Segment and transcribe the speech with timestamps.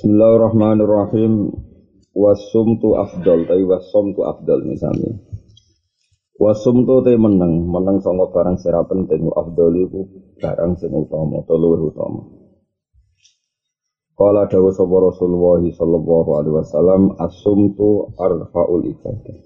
[0.00, 1.52] Bismillahirrahmanirrahim.
[2.16, 5.12] Wasumtu afdal, tapi wasumtu afdal misalnya.
[6.40, 10.08] Wasumtu te meneng, meneng sangka barang sira penting afdal iku
[10.40, 12.32] barang sing utama, luwih utama.
[14.16, 19.36] Kala dawuh sapa Rasulullah sallallahu alaihi wasallam, asumtu arfaul ibadah.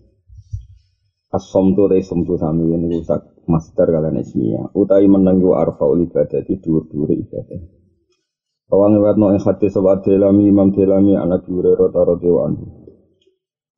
[1.35, 4.71] Asumtu te sumtu sami niku sak master kalian ismiyah.
[4.71, 7.84] Utawi meneng iku arfaul ibadah dhuwur-dhuwur ibadah.
[8.75, 9.39] Kawan no ing
[9.71, 12.67] sobat Delami Imam Delami anak Hurairah radhiyallahu anhu.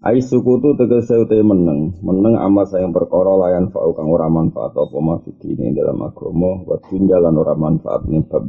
[0.00, 4.96] Ai sukutu tegese utai meneng, meneng amal sayang perkara layan fa'u kang ora manfaat apa
[4.96, 8.48] mafidine dalam agama wa jalan ora manfaat ning bab.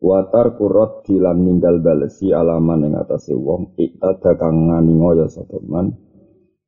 [0.00, 5.92] Watar kurot dilan ninggal balesi alaman ing atase wong iktada kang ngani ngoyo sapa man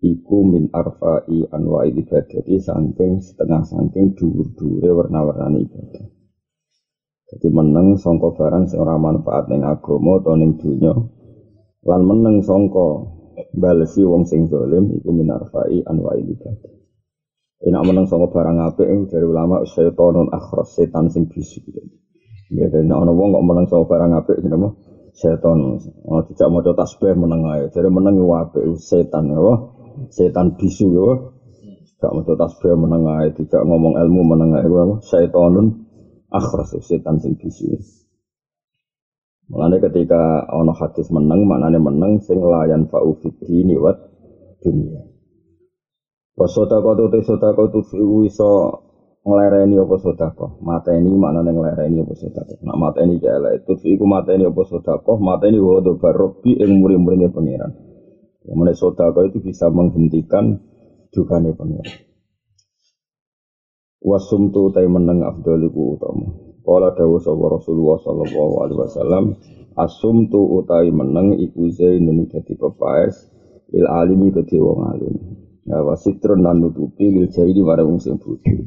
[0.05, 6.20] iku min arfa'i anwa'i ibadati saking setengah saking dhuwur-dhuwure warna-warnane ibadah.
[7.31, 10.91] Jadi meneng songko barang ora manfaat ning agama utawa ning dunya.
[11.87, 13.07] Lan meneng songko
[13.55, 16.75] balesi wong sing zalim iku minarfai anwa'i ibadah.
[17.63, 21.63] Enak meneng songko barang apik dari ulama syaitonun akhras setan sing bisu.
[22.51, 24.75] Ya dan ana wong kok meneng songko barang apik jenenge
[25.15, 25.79] setan.
[26.11, 27.71] Oh tidak mau tasbih meneng ae.
[27.71, 29.71] Jadi meneng apik setan ya.
[30.11, 31.09] Setan bisu ya.
[32.01, 34.67] Gak mau tasbih meneng ae, tidak ngomong ilmu meneng ae.
[35.05, 35.90] Syaitonun
[36.31, 37.75] akhras setan sing bisu.
[39.51, 43.99] Mulane ketika ana hadis meneng, maknane meneng sing layan fa'u fitini wat
[44.63, 45.03] dunia.
[46.39, 47.81] Wasodako tu te sodako tu
[48.23, 48.51] iso
[49.27, 50.63] nglereni apa sodako.
[50.63, 52.63] Mateni maknane nglereni apa sodako.
[52.63, 55.19] Nak mateni jala itu iku mateni apa sodako.
[55.19, 57.75] Mateni wado barobi ing muri-murine pangeran.
[58.47, 60.63] Yang mana sodako itu bisa menghentikan
[61.11, 62.10] dukane pangeran.
[64.01, 66.29] Wasumtu tay meneng afdaliku utama.
[66.61, 69.25] Kala dawu sapa Rasulullah sallallahu alaihi wasallam
[69.77, 73.17] asumtu utai meneng iku zainun dadi pepaes
[73.73, 75.15] il alimi kedhe wong alim
[75.65, 78.61] ya wasitrun lan nutupi lil jahili marang wong sing bodho.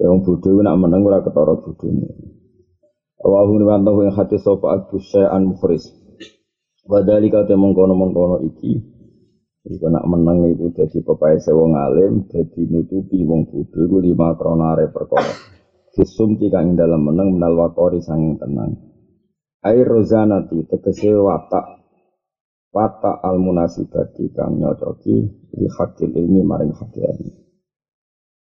[0.00, 2.08] Ya wong bodho nak meneng ora ketara bodhone.
[3.20, 5.92] Wa hum wantu ing hati sapa abu syai'an mukhris
[6.88, 8.99] wa dalika te mengkono-mengkono iki
[9.60, 14.88] Iku nak menang itu jadi pepai sewong alim, jadi nutupi wong bodho iku lima kronare
[14.88, 15.36] perkara.
[15.92, 18.78] Fisum tika ing dalam menang menal wakori sanging tenang.
[19.60, 21.84] Air rozanati tegese watak
[22.72, 27.10] watak al munasibati kang nyocoki di hakil ilmi maring hakil.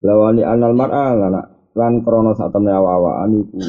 [0.01, 1.41] Lawani anal mar'a lana
[1.75, 3.61] lan krono sak temne awa-awaan iku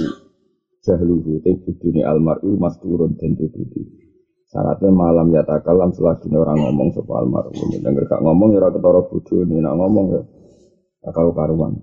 [0.86, 4.05] jahluhu te budune al mar'u masturun den tutupi.
[4.46, 7.66] Syaratnya malam ya takalam selagi orang ngomong soal almarhum.
[7.82, 10.22] Dengar kak ngomong ya ketara bodoh ini nak ngomong ya
[11.02, 11.82] akal karuan.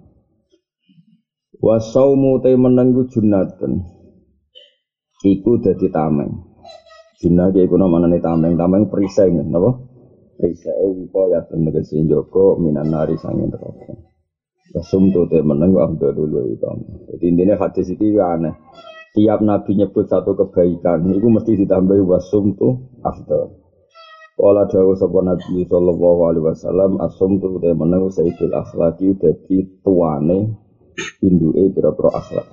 [1.59, 3.84] Wasaumu te menenggu junatun.
[5.24, 6.31] Iku dadi tameng.
[7.19, 9.80] Junah ki iku namane tameng, tameng perisai napa?
[10.35, 13.95] Perisai wipo ya tegese joko minan nari sangin neraka.
[14.75, 16.84] Wasum tu te meneng wa dulu utama.
[17.12, 18.56] Jadi intinya hadis iki aneh
[19.13, 23.63] tiap nabi nyebut satu kebaikan itu mesti ditambahi wasum tuh afdal.
[24.34, 30.57] Kala dawuh sapa Nabi sallallahu alaihi wasallam asum tu te meneng sayyidul akhlaqi dadi tuane
[31.22, 32.47] induke pira-pira akhlak.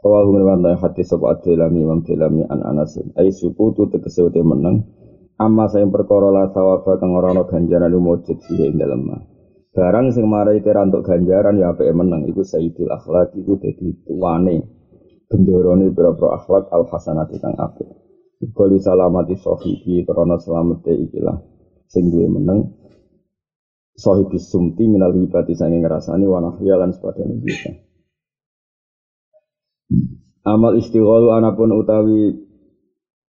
[0.00, 2.00] Kawahu ngewanta hati sapa Adilami Imam
[2.48, 2.96] an Anas.
[3.20, 4.80] Ai suku tu tegese te meneng
[5.36, 9.12] amma sing perkara la sawaba kang ora ana ganjaran mujud ing dalem
[9.76, 14.83] Barang sing marai kira untuk ganjaran ya apike meneng iku sayyidul akhlaq iku dadi tuane
[15.34, 17.90] bendorone pira-pira akhlak al hasanati kang apik.
[18.54, 21.42] Kali salamati sahibi karena selamete ikilah
[21.90, 22.70] sing duwe meneng
[23.98, 27.74] sahibi sumti minal hibati sange ngrasani wa nahya lan sepadane bisa.
[30.44, 32.36] Amal istighalu anapun utawi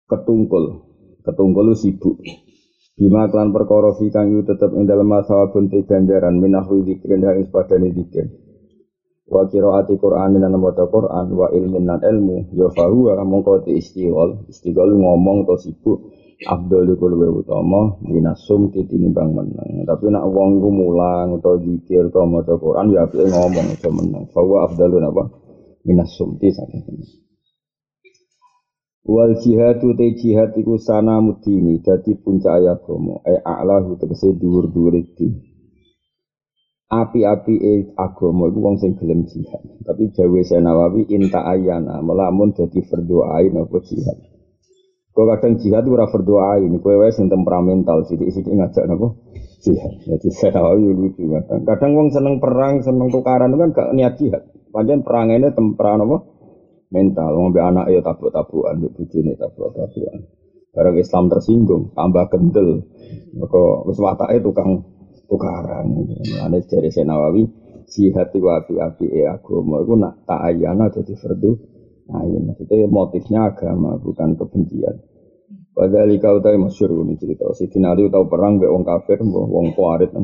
[0.06, 0.84] ketungkul,
[1.26, 2.20] ketungkul sibuk.
[2.96, 7.92] Bima klan perkara fi kang tetep ing dalem masawabun te ganjaran minahwi zikrin ing sepadane
[7.92, 8.45] zikir
[9.26, 14.94] wa qiraati Qur'an lan maca Qur'an wa ilmin ilmu ya fahuwa mongko di istighol istighol
[14.94, 16.00] ngomong to sibuk
[16.36, 19.88] Abdul iku luwih utama minasum tinimbang meneng.
[19.88, 24.28] Tapi nak wong ku mulang utawa zikir utawa maca Quran ya apike ngomong aja meneng.
[24.36, 25.32] Fahuwa afdalun apa?
[25.88, 26.84] Minasum ti saking
[29.06, 35.30] wal jihadu te jihad iku sana mudini dadi puncak agama e a'lahu tegese dhuwur-dhuwur iki
[36.86, 39.62] api-api e agama iku wong sing gelem jihad.
[39.82, 44.18] Tapi jawe Nawawi inta ayana melamun dadi berdoain apa jihad.
[45.16, 49.16] Kau kadang jihad ora berdoain, kowe wae sing temperamental sithik-sithik ngajak napa
[49.64, 49.94] jihad.
[50.06, 51.62] Jadi Nawawi lucu kadang.
[51.66, 54.44] Kadang wong seneng perang, seneng tukaran kan gak niat jihad.
[54.70, 56.18] Pancen perangane temperan apa
[56.92, 57.32] mental.
[57.32, 60.20] Ngombe anak ya tabuk-tabukan, mbek bojone tabuk-tabukan.
[60.76, 62.84] Barang Islam tersinggung, tambah gendel.
[63.40, 64.95] Maka wis watake tukang
[65.28, 65.86] tukaran.
[66.42, 67.44] Ane dari Senawawi,
[67.90, 71.52] jihad itu api-api e agama itu nak tak ayana jadi fardu
[72.12, 72.50] ayin.
[72.50, 74.96] Maksudnya motifnya agama bukan kebencian.
[75.76, 77.52] Padahal kau tahu masyur ini cerita.
[77.52, 80.16] Si Ali tahu perang be wong kafir, wong kuarit,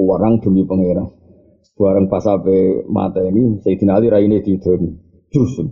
[0.00, 1.12] orang demi pangeran.
[1.78, 4.90] Barang pas sampai mata ini, Sayyidina Ali raine didoni.
[5.30, 5.70] Justru.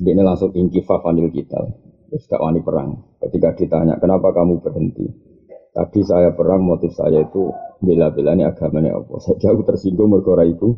[0.00, 1.60] Dia langsung ingkifah fanil kita.
[2.08, 3.18] Terus gak wani perang.
[3.20, 5.29] Ketika ditanya, kenapa kamu berhenti?
[5.70, 9.14] Tadi saya perang, motif saya itu bela-bela ini agamanya apa.
[9.24, 10.74] Saya jauh tersinggung mergora itu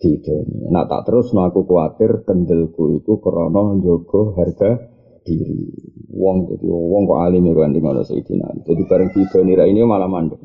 [0.00, 0.72] didoni.
[0.72, 4.80] Nah tak terus, nah aku khawatir kendelku itu krono jogo harga
[5.28, 5.68] diri.
[6.16, 8.64] Wong jadi wong kok alim ya kan ngono Sayyidina.
[8.64, 10.40] Jadi bareng didoni ini malah mandek.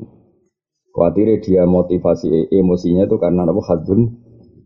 [0.92, 4.12] Khawatir dia motivasi emosinya itu karena apa hadun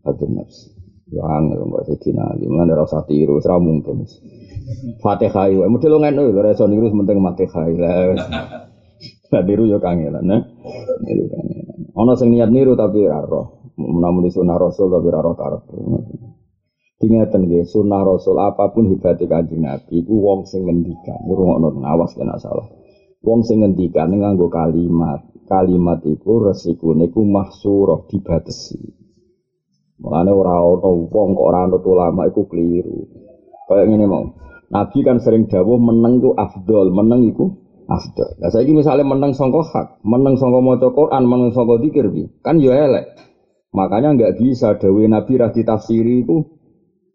[0.03, 0.75] hadun nafsi.
[1.07, 2.51] Ya angel mbak Sayyidina Ali.
[2.51, 4.03] Mana rasa tiru, serah mungkin.
[4.99, 8.70] Fatihah itu, model ngono lho reso niru penting Fatihah.
[9.31, 10.43] Nah niru yo kangelan, nah.
[11.07, 11.95] Niru kangelan.
[11.95, 13.71] Ana sing niat niru tapi ora roh.
[13.79, 15.63] Namun di sunnah Rasul tapi ora roh karep.
[17.01, 21.73] Ingatan nggih, sunnah Rasul apa pun hebatnya kanjeng Nabi, iku wong sing ngendikan, ngrungokno
[22.13, 22.69] kena salah.
[23.25, 28.77] Wong sing ngendikan nganggo kalimat, kalimat iku resikune iku mahsurah dibatesi.
[29.97, 31.81] Mulane ora ana wong kok ora anut
[32.29, 33.01] iku keliru.
[33.65, 34.25] Kayak ngene mau.
[34.69, 37.49] Nabi kan sering dawuh meneng ku afdol, meneng iku
[37.91, 38.39] afdol.
[38.39, 42.07] Lah saiki misalnya meneng sangka hak, meneng sangka maca Quran, meneng sangka zikir
[42.39, 43.05] kan ya elek.
[43.75, 46.43] Makanya nggak bisa dawuh Nabi ra ditafsiri iku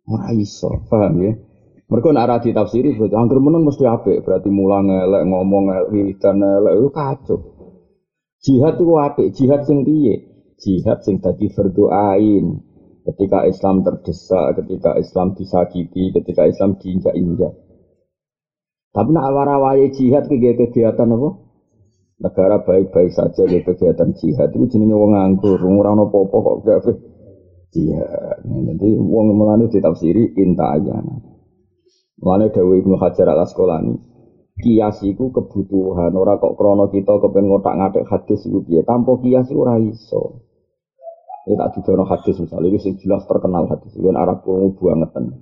[0.06, 1.34] Ora iso, paham ya?
[1.86, 6.38] Mereka nak rati tafsiri berarti angker meneng mesti apik, berarti mulang elek ngomong elek wiridan
[6.42, 7.38] elek itu kacau.
[8.42, 10.14] Jihad itu apik, jihad sing piye?
[10.62, 12.62] Jihad sing tadi berdoain.
[13.06, 17.54] Ketika Islam terdesak, ketika Islam disakiti, ketika Islam diinjak-injak.
[18.96, 21.28] Tapi nak warawai jihad ke kegiatan apa?
[22.16, 26.80] Negara baik-baik saja ke kegiatan jihad itu jenenge wong nganggur, ora ono apa-apa kok gak
[27.76, 28.08] Iya,
[28.48, 31.12] nanti uang melani ditafsiri inta ayana.
[32.16, 34.00] Mulane Dewi Ibnu Hajar al Asqalani,
[34.56, 38.80] kias iku kebutuhan ora kok krono kita kepen ngotak-ngatik hadis iku piye.
[38.80, 40.40] Tanpa kias ora iso.
[41.44, 43.92] Ini tak didono hadis misalnya, ini jelas terkenal hadis.
[43.92, 45.36] Ini Arab kuno bangetan.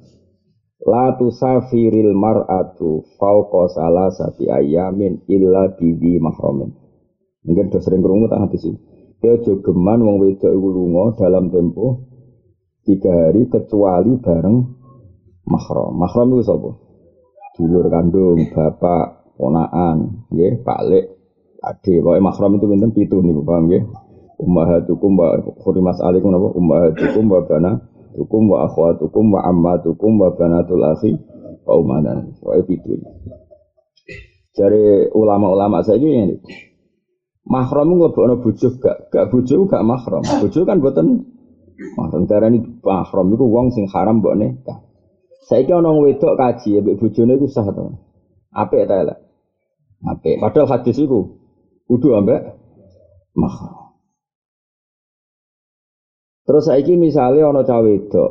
[0.82, 6.74] La tusafiril mar'atu fauqa salasati ayamin illa bidi mahramin.
[7.46, 8.78] Mungkin udah sering kerungu tak hadis ini.
[9.22, 12.10] Dia jogeman wong wedok iku lunga dalam tempo
[12.84, 14.56] tiga hari kecuali bareng
[15.48, 15.92] mahram.
[15.96, 16.70] Mahram itu sapa?
[17.54, 20.60] Dulur kandung, bapak, ponaan, nggih,
[20.90, 21.06] Lek,
[21.62, 21.94] ade.
[22.02, 23.84] Pokoke mahram itu pinten pitu niku, paham nggih?
[24.42, 26.50] Ummahatukum wa khurimas alaikum napa?
[26.58, 27.40] Ummahatukum wa
[28.14, 31.18] banatukum wa akhwatukum wa ammatukum wa banatul akhi
[31.66, 32.30] wa umadan.
[32.38, 32.94] Pokoke pitu.
[34.54, 36.38] Dari ulama-ulama saya ini,
[37.50, 40.22] mahram ngelebokno bojo gak, gak bojo gak mahram.
[40.22, 41.26] Bojo kan buatan
[41.74, 44.78] Mahram darani mahram iku wong sing haram mbok nikah.
[45.50, 47.98] Saiki wong wedok kaji mbek bojone iku sah to.
[48.54, 49.18] Apik ta elek?
[50.06, 50.38] Apik.
[50.38, 51.34] Padahal hadis iku
[51.90, 52.54] kudu ambek
[53.34, 53.83] mahram.
[56.44, 58.30] Terus saiki misalnya ana cah wedok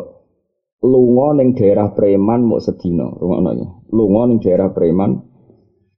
[0.86, 3.68] lunga ning daerah preman mau sedina, rungokno ya.
[3.90, 5.18] Lunga ning daerah preman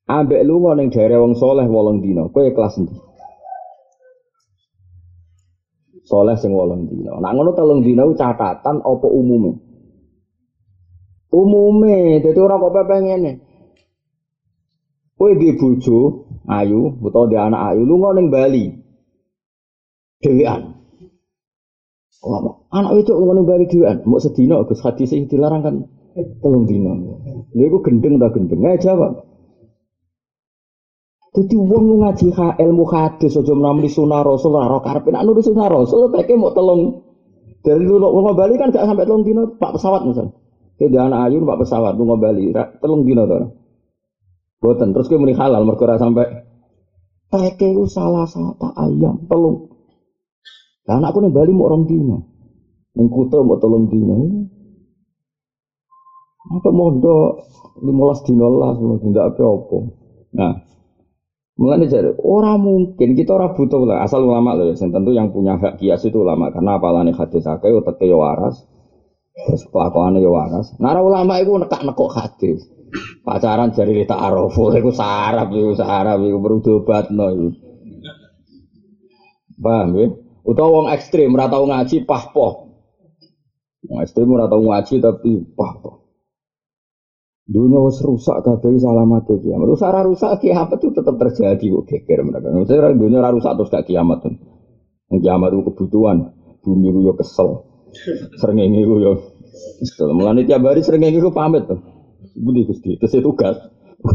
[0.07, 2.31] ambek lunga ning daerah wong soleh wolong dina.
[2.31, 2.95] Kowe kelas endi?
[6.05, 7.17] soleh sing wolong dina.
[7.17, 9.51] Nak ngono telung dina catatan apa umume?
[11.35, 13.31] Umume, dadi ora kok pepe ngene.
[15.17, 18.65] Kowe di bojo ayu utawa di anak ayu lunga ning Bali.
[20.21, 20.74] Dewean.
[22.23, 25.75] Oh, anak itu ning Bali dhewean, mau sedina Gus hadis sing dilarang kan
[26.41, 26.95] telung dina.
[27.53, 28.63] Lha iku gendeng ta gendeng?
[28.63, 29.25] Nggak jawab.
[31.35, 32.31] Jadi wong ngaji
[32.63, 37.03] ilmu hadis aja menamuni sunnah rasul ora karepe nek nurut sunnah rasul teke mau telung
[37.59, 40.31] dari lu mau Bali kan gak sampai telung dino pak pesawat misal.
[40.79, 43.51] Ke anak ayu pak pesawat lu Bali telung dino to.
[44.63, 46.47] Boten terus kowe muni halal mergo sampai
[47.27, 49.74] teke ku salah satu ayam telung.
[50.85, 52.17] Lah anakku ning Bali mau orang dino.
[52.95, 54.45] Ning kutha mau telung dino.
[56.45, 57.41] Apa mondok
[57.81, 59.77] 15 dino lah, tidak apa-apa.
[60.37, 60.53] Nah,
[61.55, 65.55] Mulai jadi orang mungkin kita orang butuh lah asal ulama loh, yang tentu yang punya
[65.55, 68.59] hak kias itu ulama karena apalane hadis akeh otak yo waras,
[69.47, 70.75] terus kelakuannya yo waras.
[70.83, 72.59] Nara ulama itu nekak nekok hadis,
[73.23, 77.47] pacaran jadi kita arofu, itu sarap itu sarap itu berudobat no itu.
[79.55, 80.11] Paham ya?
[80.45, 82.65] Utawa wong ekstrim, ora tau ngaji pahpoh.
[83.85, 85.73] Nah, SD ora tau ngaji tapi wah.
[87.45, 89.65] Dunia wis rusak kabeh salamat kiamat.
[89.69, 92.49] Rusak ora rusak kiamat itu tetap terjadi kok geger mereka.
[92.49, 94.33] Maksudnya dunia ora rusak terus gak kiamat tuh.
[95.13, 96.17] Kiamat itu kebutuhan.
[96.65, 97.49] Bumi ku yo kesel.
[98.41, 99.13] Srengenge ku yo
[99.77, 100.09] kesel.
[100.17, 101.77] Mulane tiap hari srengenge ku pamit tuh.
[102.33, 103.61] Budi Gusti, terus tugas.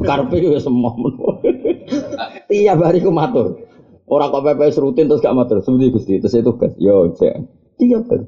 [0.03, 0.91] Karpe ku semua.
[2.51, 3.70] Tiap hari ku matur.
[4.11, 5.63] Orang kok PPS rutin terus gak matur.
[5.63, 6.75] Budi Gusti, terus tugas.
[6.83, 7.35] Yo, cek.
[7.79, 8.27] Tiap hari.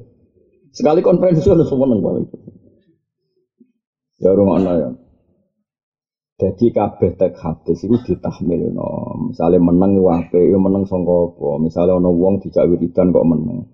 [0.71, 2.25] Sekali konferensi harus seneng paling.
[4.23, 4.95] Ya rumah ya.
[6.39, 9.15] Jadi kabeh tek hadis itu ditahmil no.
[9.31, 11.51] Misalnya menang wape, ya menang songko apa.
[11.63, 13.67] Misalnya ono wong dijak wiridan kok menang.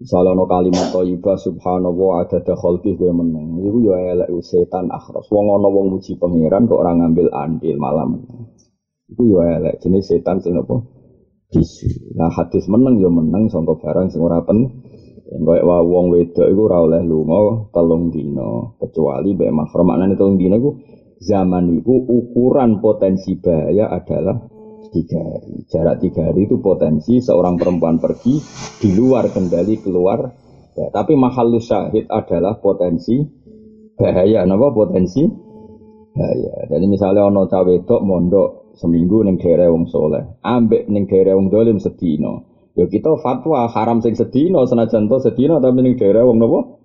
[0.00, 3.58] Misalnya ono kalimat thayyibah subhanallah ada khalqih gue menang.
[3.60, 5.28] Iku ya elek setan akhros.
[5.28, 8.24] Wong ono wong muji pangeran kok orang ngambil andil malam.
[9.12, 10.99] Iku ya elek jenis setan sing apa?
[11.50, 12.14] Bisu.
[12.14, 14.70] Nah hadis menang ya menang songko barang sing ora pen
[15.30, 19.86] Enggak wa wong wedok iku ora oleh lunga telung dina kecuali mbek mahram.
[19.86, 20.74] Maknane telung dina iku
[21.22, 24.42] zaman itu ukuran potensi bahaya adalah
[24.90, 25.62] tiga hari.
[25.70, 28.42] Jarak tiga hari itu potensi seorang perempuan pergi
[28.82, 30.18] di luar kendali keluar.
[30.74, 33.22] Ya, tapi mahal syahid adalah potensi
[33.94, 34.42] bahaya.
[34.42, 35.22] Napa potensi
[36.10, 36.66] bahaya.
[36.74, 41.76] Jadi misalnya ono cawe mondok seminggu neng daerah wong soleh, ambek neng daerah wong dolim
[41.76, 42.48] sedino.
[42.72, 46.80] Ya kita fatwa haram sing sedina senajan to sedina tapi ning daerah wong napa?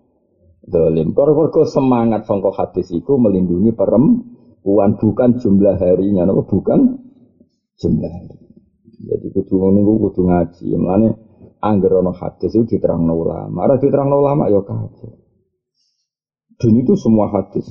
[0.67, 1.15] Dolim.
[1.15, 6.99] Kok semangat sangka hadis iku melindungi perempuan bukan jumlah harinya napa bukan
[7.79, 8.37] jumlah hari.
[9.05, 10.65] Jadi kudu niku kudu ngaji.
[10.75, 11.07] Mulane
[11.61, 13.69] angger ana hadis itu diterangno ulama.
[13.69, 15.21] Ora diterangno ulama ya kacau.
[16.55, 17.67] Dan itu semua hadis.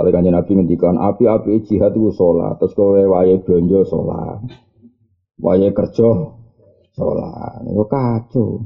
[0.00, 4.40] Kalau kanjeng Nabi ngendikan api-api jihad itu sholat, terus kowe wayahe belanja sholat,
[5.36, 6.08] wayahe kerja
[6.96, 7.60] sholat.
[7.68, 8.64] Itu kacau.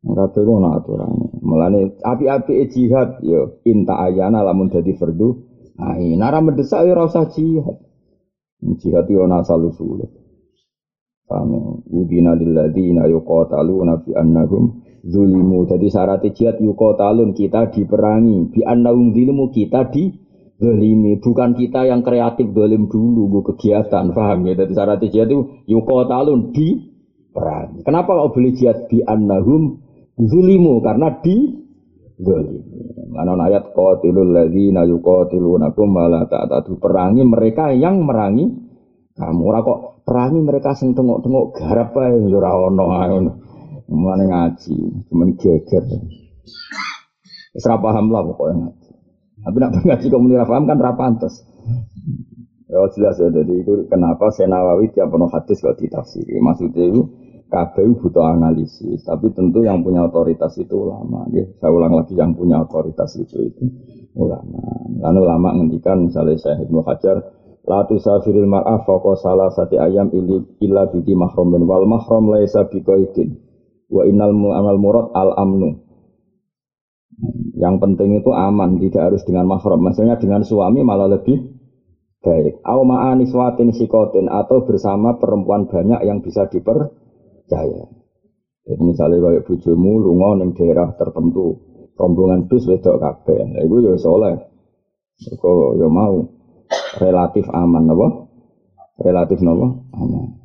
[0.00, 1.28] Kabeh ku ana aturane.
[1.44, 5.28] Mulane api-api jihad yo inta ayana lamun dadi fardu.
[5.76, 7.76] Nah, nara mendesak yo ora usah jihad.
[8.80, 10.08] Jihad yo ana asal usul.
[11.28, 11.84] Paham?
[11.84, 15.68] Udina lilladzina yuqataluna fi annahum zulimu.
[15.68, 18.56] Jadi syarat jihad yuqatalun kita diperangi.
[18.56, 20.31] Bi annahum zulimu kita di
[20.62, 21.18] zalimi.
[21.18, 24.54] Bukan kita yang kreatif dolim dulu, gue kegiatan, paham ya?
[24.54, 26.68] Jadi syarat jihad itu yuqatalun di
[27.34, 27.82] perang.
[27.82, 29.82] Kenapa kau beli jihad di annahum
[30.14, 31.36] zulimu karena di
[32.22, 32.62] zalim.
[33.12, 38.48] Mana ayat qatilul ladzina yuqatilunakum wala ta'tadu perangi mereka yang merangi
[39.18, 39.42] kamu.
[39.42, 43.32] Ora kok perangi mereka sing tengok-tengok garap ae yo ngono.
[43.92, 45.84] Mulane ngaji, cuman geger.
[47.52, 48.81] Wis lah pokoknya.
[49.42, 51.42] Tapi nak ngaji kok muni paham kan ora pantes.
[52.72, 56.40] Ya jelas ya, jadi itu kenapa Senawawi tiap penuh hadis kok ditafsiri.
[56.40, 57.04] Maksudnya itu
[57.52, 61.28] kabeh butuh analisis, tapi tentu yang punya otoritas itu ulama.
[61.36, 61.44] Ya.
[61.60, 63.68] Saya ulang lagi yang punya otoritas itu itu
[64.16, 64.88] ulama.
[65.04, 67.20] Lalu ulama ngendikan misalnya saya Ibnu Hajar,
[67.68, 73.36] la tusafiril mar'ah faqo salah sati ayam illa bidi mahramin wal mahram laisa biqaidin
[73.92, 75.81] wa innal amal murad al amnu.
[77.54, 79.78] Yang penting itu aman, tidak harus dengan mahram.
[79.78, 81.38] Maksudnya dengan suami malah lebih
[82.22, 82.62] baik.
[82.64, 86.90] Au ma'aniswatin sikotin atau bersama perempuan banyak yang bisa diper
[87.44, 87.84] percaya.
[88.62, 91.58] Jadi misalnya kayak bujumu lunga ning daerah tertentu,
[91.98, 93.42] rombongan bis wedok kabeh.
[93.52, 94.38] Lah iku ya soleh.
[95.18, 96.30] Kok ya mau
[97.02, 98.08] relatif aman apa?
[99.02, 99.66] Relatif napa?
[99.98, 100.42] Aman.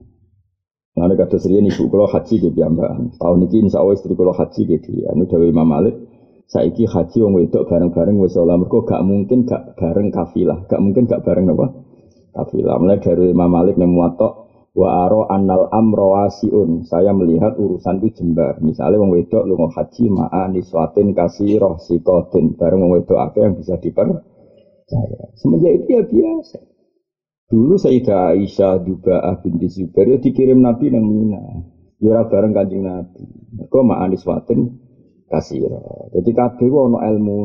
[0.97, 3.21] Lalu kata serian ibu kalau haji gitu ya mbak.
[3.21, 5.13] Tahun ini insya Allah istri kalau haji gitu ya.
[5.13, 5.93] Ini Dewi Imam Malik.
[6.47, 11.03] Saiki haji wong wedok bareng-bareng wis ora mergo gak mungkin gak bareng kafilah, gak mungkin
[11.03, 11.67] gak bareng apa?
[12.31, 12.79] Kafilah.
[12.79, 16.87] Mulai dari Imam Malik yang muatok wa aro annal amro wasiun.
[16.87, 18.63] Saya melihat urusan itu jembar.
[18.63, 22.55] Misalnya wong wedok lu mau haji ma'a niswatin kasih roh sikotin.
[22.55, 25.23] Bareng wong wedok apa yang bisa dipercaya.
[25.35, 26.59] Semenjak itu ya biasa.
[27.47, 31.43] Dulu Sayyidah Aisyah Duba'ah binti Zubair ya dikirim Nabi nang Mina.
[31.99, 33.27] Ya bareng kanjeng Nabi.
[33.67, 34.86] Kok ma'a niswatin
[35.27, 37.35] kasih roh jadi kabeh ono ilmu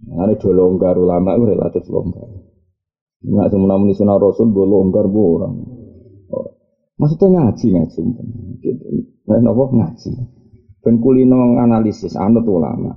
[0.00, 2.24] Ini dua longgar ulama itu relatif longgar
[3.20, 5.54] Nggak semua namun sunnah Rasul gue longgar gue orang.
[6.96, 8.00] Maksudnya ngaji ngaji.
[8.64, 8.84] Gitu.
[9.28, 10.08] Nah, apa ngaji.
[10.80, 12.96] Ben kulino analisis anut ulama.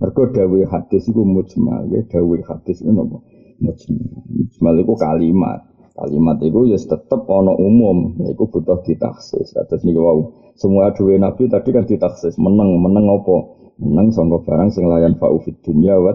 [0.00, 3.20] Mergo dawe hadis iku mujmal ya dawe hadis itu napa?
[3.60, 4.24] Mujmal.
[4.32, 5.60] Mujmal iku kalimat.
[5.92, 9.52] Kalimat itu ya tetep ana umum, iku butuh ditaksis.
[9.52, 10.20] Terus niku wau.
[10.56, 13.36] Semua dua nabi tadi kan ditaksis, meneng, meneng apa?
[13.76, 16.12] Meneng sangka barang sing layan fa'u fid dunya wa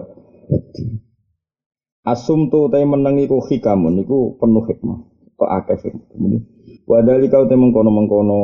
[2.08, 4.98] Asum tu tay menangi ku hikamun niku penuh hikmah.
[5.36, 6.40] Kok akeh hikmah.
[6.88, 8.40] Wadali kau te mengkono mengkono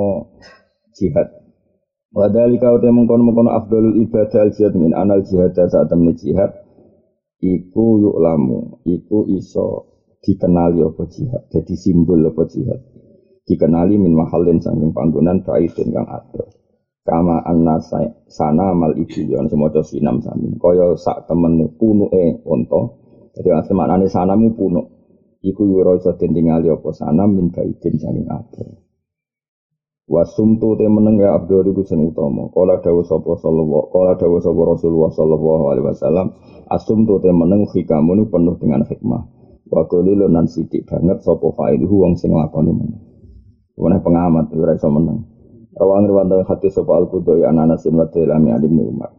[0.92, 1.32] jihad.
[2.12, 6.52] Wadali kau te mengkono mengkono afdalul ibadah al jihad min anal jihad saat temen jihad
[7.40, 9.93] iku yuk lamu iku iso
[10.24, 12.80] dikenali apa jihad jadi simbol apa jihad.
[13.44, 16.48] Dikenali min mahalin sangking panggonan baidin kang adoh
[17.04, 17.76] kama anna
[18.32, 22.80] sana mal ibu yang semoga sinam sami kaya sak temen punuke unta
[23.36, 24.86] jadi semaknane sanamu punuk.
[25.44, 28.84] Iku yura iso den tingali apa sanam min baidin sangking adoh
[30.04, 32.52] Wasumtu te meneng ya Abdul iku sing utama.
[32.52, 36.28] Kala dawuh sapa sallallahu kala dawuh sapa Rasulullah sallallahu alaihi wasallam,
[36.68, 39.33] asumtu te meneng hikamun penuh dengan hikmah.
[39.64, 43.00] Wa qalilun nan sithik banget sapa failuhu wong sing lakoni meneng.
[43.80, 45.24] Wene pengamat ora iso meneng.
[45.74, 49.10] Rawang riwayat hati sapa al-Qudai ananasin wa tilami alim Umar.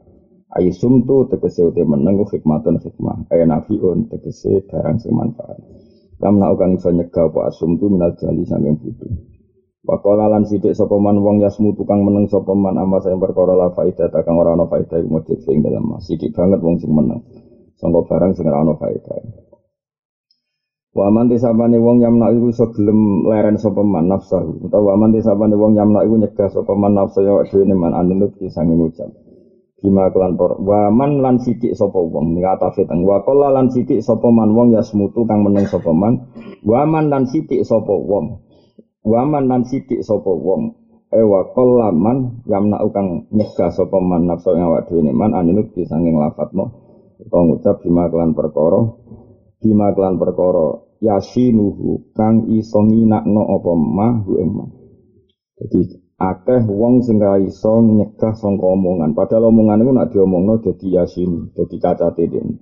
[0.55, 3.27] Ayi sumtu tegese te meneng hikmatun hikmah.
[3.33, 5.59] Aya nafiun tegese barang sing manfaat.
[6.15, 9.11] Kamna ukang iso nyegah apa asumtu minal jali saking butuh.
[9.85, 13.69] Wakola lan sidik sapa man wong yasmu tukang meneng sapa man ama sing perkara la
[13.69, 17.21] faedah ta kang ora ana faedah iku mujud sing dalem sidik banget wong sing meneng
[17.77, 19.19] sangka barang sing ora ana faedah
[20.95, 25.11] Wa man tisabane wong yamna iku iso gelem leren sapa man nafsahu utawa wa man
[25.11, 29.11] tisabane wong yamna iku nyegah sapa man nafsu ya dhewe man anunut kisangin ucap
[29.83, 33.67] Bima kelan por wa man lan sidik sapa wong ning atafe teng wa qala lan
[33.67, 36.31] sidik sapa man wong yasmutu kang meneng sapa man.
[36.63, 38.39] Wa man lan sidik sapa wong.
[39.05, 40.73] Waman nan sidik sapa wong.
[41.13, 46.73] Ewa kolaman yamna ukang nyegah sapa man nafsu yang awak dhewe man aninut disanging lafadzno
[47.21, 48.81] utawa ngucap bima kelan perkara
[49.59, 54.69] bima kelan perkara yasinuhu kang iso nginakno apa mah hu emang
[55.55, 59.11] jadi akeh wong sing ra iso nyegah sangka omongan.
[59.11, 62.55] Padahal omongan iku nek diomongno dadi yasin dadi cacate dene.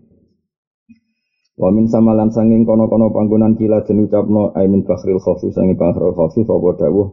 [1.53, 6.17] Wa min samalan sanging kono-kono panggonan kila den ucapno ai min bakhril khofi sanging bakhril
[6.17, 7.09] khofi apa dawuh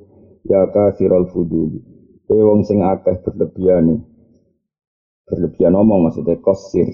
[0.49, 1.81] ya kafirul fuduli.
[2.25, 4.01] E wong sing akeh berlebihan
[5.29, 6.89] berlebihan omong maksudnya kosir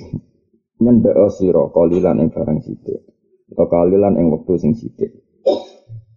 [0.83, 3.01] nyendek sira kalilan ing barang sithik
[3.53, 5.13] atau kalilan ing wektu sing sithik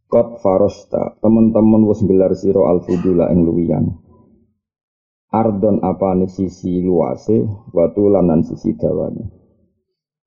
[0.09, 3.85] Kot farosta teman-teman wis gelar sira al fudula ing luwian
[5.29, 9.39] Ardon apa sisi luase watu lanan sisi dawane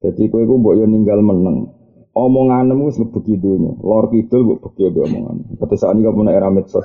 [0.02, 1.70] jadi kue ku mbok yo ninggal meneng.
[2.12, 3.72] Omonganmu wis mlebu dunya.
[3.78, 5.36] Lor kidul mbok beki mbek omongan.
[5.62, 6.84] Kata saat ini kamu era medsos.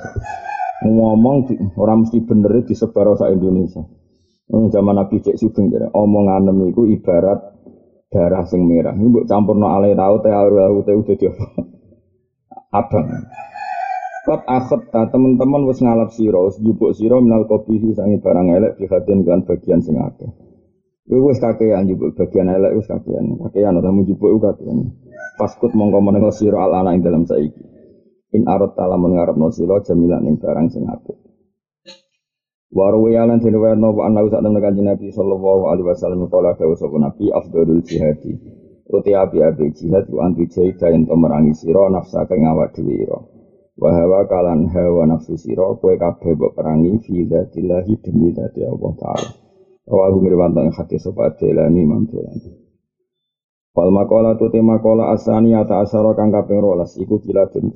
[0.86, 3.82] Ngomong orang mesti bener disebar sa Indonesia.
[4.48, 7.36] Ini zaman Nabi Cek Sugeng jadi omongan itu ibarat
[8.08, 8.96] darah sing merah.
[8.96, 11.32] Ini buat campur no alay tau teh aru aru teh udah dia
[12.72, 13.06] abang.
[14.24, 18.72] Kot akhot ta teman-teman wis ngalap siro, wis jupuk siro minal kopi sangi barang elek
[18.80, 19.96] dihatin kan bagian sing.
[19.96, 23.40] Kowe wis kakean jupuk bagian elek wis kakean.
[23.40, 24.96] Kakean ora mu jupuk kakean.
[25.36, 27.64] Paskut mongko menengo sira al ana ing dalam saiki.
[28.36, 30.84] In arot tala ngarepno sira jamilan ing barang sing
[32.68, 32.76] apik.
[32.76, 36.96] Waru yalan diriwayat nopo ana sak temen kanjeng Nabi sallallahu alaihi wasallam kala dawuh sapa
[37.00, 38.36] Nabi afdalul jihadi.
[38.88, 43.20] Uti api api jihad ku anti jaida yang pemerangi sira nafsa kang awak ira.
[43.78, 49.30] Wa kalan hawa nafsu sira kowe kabeh mbok perangi fi dzatillahi demi dzati Allah taala.
[49.88, 52.52] Rawahu ngriwanto ing hadis sapa Delani Imam Delani.
[53.72, 54.80] Wal makola tu tema
[55.14, 57.70] asani ata asara kang kaping 12 iku kila den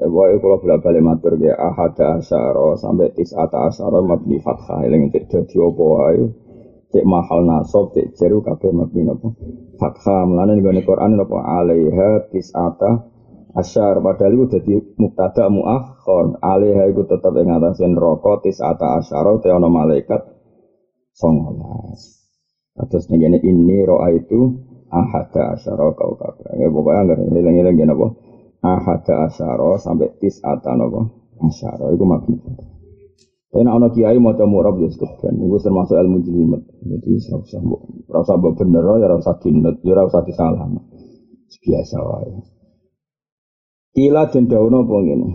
[0.00, 5.12] Eh wae kula bola-bali matur ge ahada asara sampai tis ata asara mabni fathah eling
[5.12, 6.24] cek dadi apa wae.
[6.92, 9.28] Cek mahal nasab cek jeru kabeh mabni napa?
[9.76, 13.04] Fathah mulane ning Quran napa alaiha tis ata
[13.52, 19.36] asyar padahal itu jadi mubtada muakhir alaiha iku tetep ing atase neraka tis ata asyara
[19.44, 20.24] te ana malaikat
[21.12, 22.24] songolas.
[22.88, 24.56] Terus nih ini roa itu
[24.88, 26.48] ahada asyara kau kabeh.
[26.56, 28.31] Ya pokoknya nggak ngiling-ngiling gini apa?
[28.62, 31.02] Ahada asyara sampai tis atan apa?
[31.42, 32.38] Asyara itu mabni.
[33.52, 35.44] Tapi nak kiai mau coba murab ya sekeben.
[35.44, 36.62] Itu termasuk ilmu jelimet.
[36.88, 37.60] Jadi rasa
[38.08, 40.72] rasa bener ya rasa dinut ya rasa disalah.
[41.60, 42.32] Biasa wae.
[43.92, 45.28] Kila den dawono apa ngene.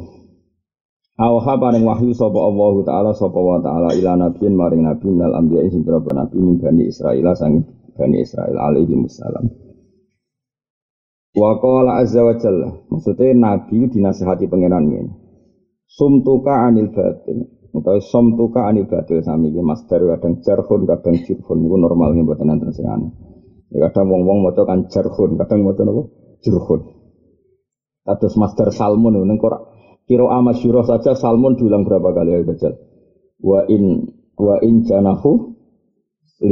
[1.18, 5.70] Awha paring wahyu sapa Allah taala sapa wa taala ila nabiyin maring nabi minal anbiya
[5.70, 7.26] sing nabi min bani Israil
[7.94, 9.67] bani Israil alaihi wassalam.
[11.38, 15.14] Wa qala azza wa jalla maksudnya nabi dinasihati pangeran ngene.
[15.86, 17.46] Sumtuka anil batil
[17.78, 22.50] utawa sumtuka anil batil sami iki masdar kadang jarhun kadang jirhun niku normal nggih mboten
[22.50, 23.14] enten sing aneh.
[23.70, 26.10] Ya kadang wong-wong maca kan jarhun kadang maca napa
[26.42, 26.82] jirhun.
[28.02, 32.80] Kados masdar salmun ning Quran Kiro amasyurah saja Salmon diulang berapa kali ya Gajal?
[33.44, 34.08] Wa in
[34.40, 35.52] wa in janahu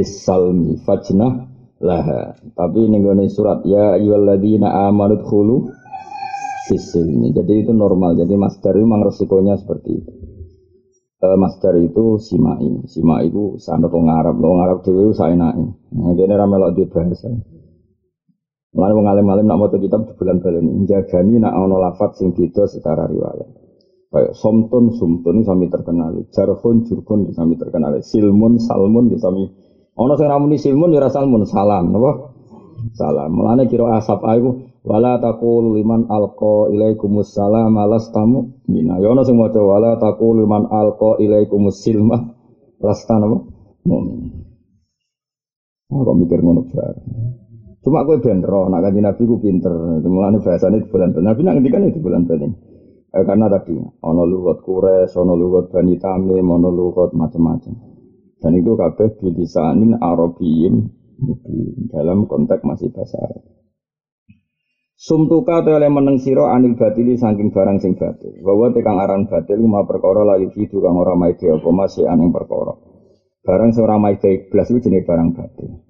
[0.03, 2.35] salmi fajnah laha.
[2.55, 5.55] Tapi ini gue surat ya ayyuhalladzina amanu khulu
[6.67, 7.35] fisilmi.
[7.35, 8.15] Jadi itu normal.
[8.15, 10.11] Jadi master itu memang resikonya seperti itu.
[11.25, 12.85] uh, master itu simai.
[12.85, 15.65] Simai itu sanad wong Arab, wong Arab dhewe saenake.
[15.95, 17.31] Nah, kene ra melok di bahasa.
[18.75, 23.07] Mulane wong alim-alim nak maca kitab bulan baleni njagani nak ana lafat sing beda secara
[23.07, 23.47] riwayat.
[24.11, 29.47] Kayak somtun sumtun sami terkenal, jarhun jurkun sami terkenal, silmun salmun sami
[29.95, 32.35] ana sing ramuni silmun ya salmun salam napa?
[32.93, 33.31] Salam.
[33.31, 38.99] Mulane kira asap aku wala taqul liman alqa ilaikumus salam alastamu mina.
[38.99, 42.35] Ya ana sing maca wala taqul liman alqa ilaikumus silma
[42.83, 43.37] lastan apa?
[43.87, 44.45] Mumin.
[45.89, 47.05] Aku mikir ngono bareng.
[47.85, 50.01] Cuma gue benro, nak kaji nabi gue pinter.
[50.01, 51.13] Mulane bahasanya di bulan.
[51.13, 52.51] Nabi nak ngendikan itu bulan bulan.
[53.15, 57.94] Eh, karena tadi ono lugat kures, ono lugat bani tamim, ono lugat macam-macam.
[58.45, 60.85] Dan itu kabeh bilisanin Arabiyin
[61.89, 63.41] dalam konteks masih bahasa Arab.
[64.93, 68.37] Sumtuka oleh meneng siro anil batili saking barang sing batil.
[68.45, 72.77] Bahwa tekang aran batil ma perkara layu fidu kang ora maide apa masih aneng perkara.
[73.41, 75.81] Barang seorang maide iblis itu jenis barang batil.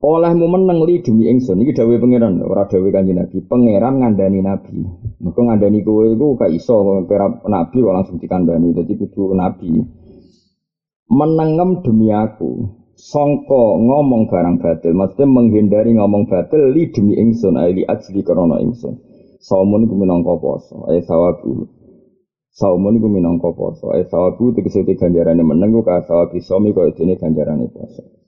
[0.00, 1.60] Olehmu meneng li demi ingsun.
[1.60, 3.44] Iki dawuhe pangeran ora dawuhe kanjeng Nabi.
[3.44, 4.80] Pangeran ngandani nabi.
[5.20, 8.72] Mergo ngandani kowe iku gak iso kira nabi kok langsung dikandani.
[8.72, 9.76] Dadi kudu nabi
[11.08, 17.82] menengem demi aku songko ngomong barang batil maksudnya menghindari ngomong batil li demi ingsun li
[17.84, 19.00] ajli krana ingsun
[19.40, 21.68] saumun iku minangka poso ae sawabu
[22.52, 27.16] saumun iku minangka poso ae sawabu tegese ganjarane meneng ku ka sawabi somi kaya dene
[27.16, 28.18] ganjarane poso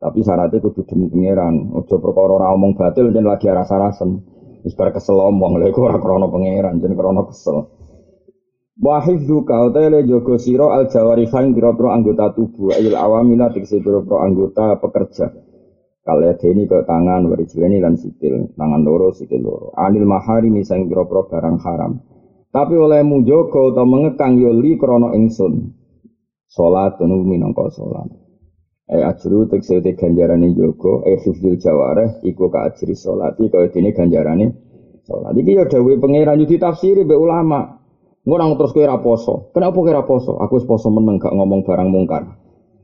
[0.00, 1.76] tapi syaratnya kudu demi pangeran.
[1.76, 4.24] Ojo perkara ora omong batil dan lagi rasa-rasen.
[4.64, 7.68] Wis bar kesel omong lha iku ora krana pangeran, jen krana kesel.
[8.80, 14.24] Wa hifdzu ka utale jogo sira al jawarihan pira-pira anggota tubuh ayil awamila tegese pira-pira
[14.24, 15.28] anggota pekerja.
[16.00, 19.68] Kalian deni ke tangan, warijileni lan sikil, tangan loro, sikil loro.
[19.76, 21.92] Anil mahari misang pira-pira barang haram.
[22.48, 25.76] Tapi oleh mujogo atau mengekang yoli krono ingsun.
[26.48, 28.08] Salat tunu minangka salat.
[28.88, 31.20] Eh ajru tekse te ganjarane yoga, eh
[31.60, 34.46] jawareh iku ka ajri salati kaya dene ganjarane
[35.04, 35.36] salat.
[35.36, 37.79] Iki ya dawuhe pangeran ditafsiri mbek ulama.
[38.20, 39.48] Ngono terus kowe ra poso.
[39.56, 40.36] Kenapa kowe ra poso?
[40.36, 42.36] Aku poso meneng gak ngomong barang mungkar.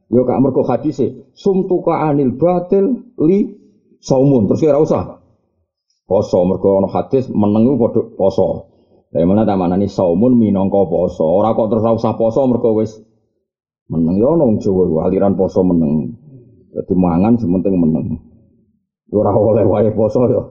[0.08, 3.44] Yo gak mergo hadise sumtuka anil batil li
[4.00, 4.48] saumun.
[4.48, 5.02] Terus ora usah
[6.08, 8.46] poso mergo ana hadis meneng iku padha poso.
[9.12, 11.24] Lah mana ta manani saumun minangka poso.
[11.26, 12.96] Ora kok terus usah poso mergo wis
[13.86, 16.10] Meneng ya nong Jawa aliran poso meneng.
[16.74, 18.18] Jadi mangan sementing meneng.
[19.14, 20.42] Ora oleh wae poso ya.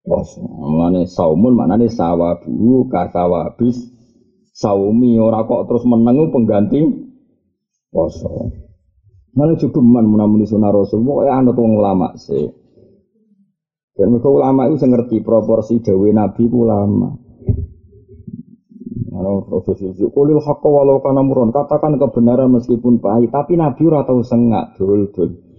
[0.00, 0.40] Poso.
[0.40, 3.76] Mulane saumun maknane sawabu kasawabis
[4.56, 6.80] saumi ora kok terus meneng pengganti
[7.92, 8.50] poso.
[9.30, 12.50] Mana cukup man menamuni sunnah rasul, pokoknya anut wong ulama sih.
[13.94, 17.14] Dan mereka ulama itu ngerti proporsi dawe nabi ulama.
[19.10, 21.52] Ana proses kulil haqqa walau kana muron.
[21.52, 25.49] Katakan kebenaran meskipun pahit, tapi Nabi ora tahu sengak dul-dul.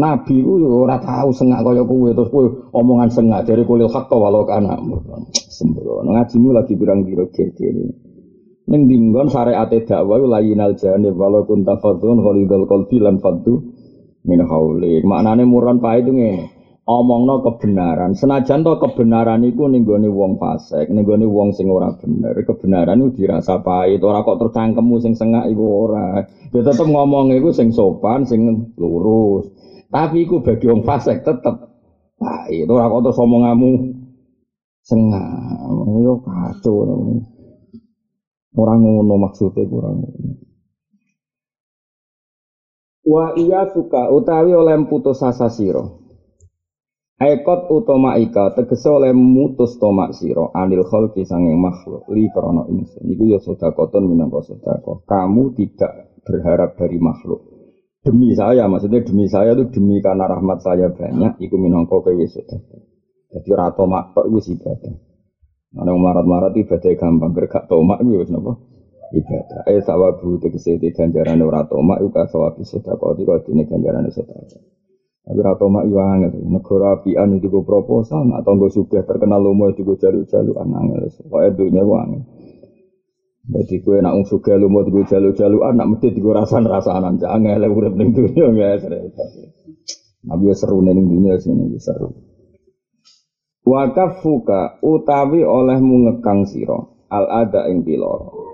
[0.00, 4.48] Nabi ku ora tahu sengak kaya kowe terus kowe omongan sengak dari kulil haqqa walau
[4.48, 4.80] kana.
[5.52, 7.68] Sembrono ngajimu lagi birang biro gede.
[8.64, 13.60] Ning dinggon syariat dakwah layinal janib walau kunta khalidul qalbi lan fadhu
[14.24, 15.04] min hauli.
[15.04, 16.53] Maknane muron pahit itu ngene
[16.84, 18.12] omongno kebenaran.
[18.12, 22.36] Senajan to kebenaran iku ning gone wong fasik, ning gone wong sing ora bener.
[22.44, 26.24] Kebenaran iku dirasa pahit, ora kok tercangkemmu sing sengak iku ora.
[26.52, 29.48] Ya tetep ngomong iku sing sopan, sing lurus.
[29.88, 31.56] Tapi iku bagi wong fasik tetep
[32.20, 32.68] pahit.
[32.68, 33.70] Ora kok terus omonganmu
[34.84, 35.64] sengak.
[36.04, 36.84] Yo kacau.
[38.54, 39.98] Orang ngono maksudnya kurang
[43.02, 46.03] Wa iya suka utawi oleh putus asa siro.
[47.14, 53.06] Ekot utama ika tegese oleh mutus tomak siro anil kholki sanging makhluk li krono ingsun.
[53.06, 55.06] Iku ya sodakoton minangka sodako.
[55.06, 57.38] Kamu tidak berharap dari makhluk.
[58.02, 61.38] Demi saya, maksudnya demi saya itu demi karena rahmat saya banyak.
[61.38, 62.82] Iku minangka kowe sodako.
[63.30, 64.94] Jadi rato mak tok iku ibadah.
[65.78, 68.58] Ana marat-marat ibadah gampang, bergak tomak iku wis napa?
[69.14, 69.70] Ibadah.
[69.70, 74.73] Eh sawabu tegese tomak iku kasawabi sedekah iki kok dene ganjarane sedekah.
[75.24, 76.36] Tapi rata mak yo angel.
[76.44, 81.08] Negara apian itu gue proposal, nak tonggo sudah terkenal lomo itu gue jalu-jalu angel.
[81.32, 82.22] Pokoknya dunia gue angel.
[83.44, 87.72] Jadi gue nak ung suka lomo itu gue jalu-jalu anak mesti gue rasan rasanan angel.
[87.72, 89.28] Urip ning dunia nggak repot.
[90.28, 92.12] Nabi seru ning dunia sini seru.
[93.64, 98.44] Wakafuka utawi olehmu ngekang siro al ada ing piloro.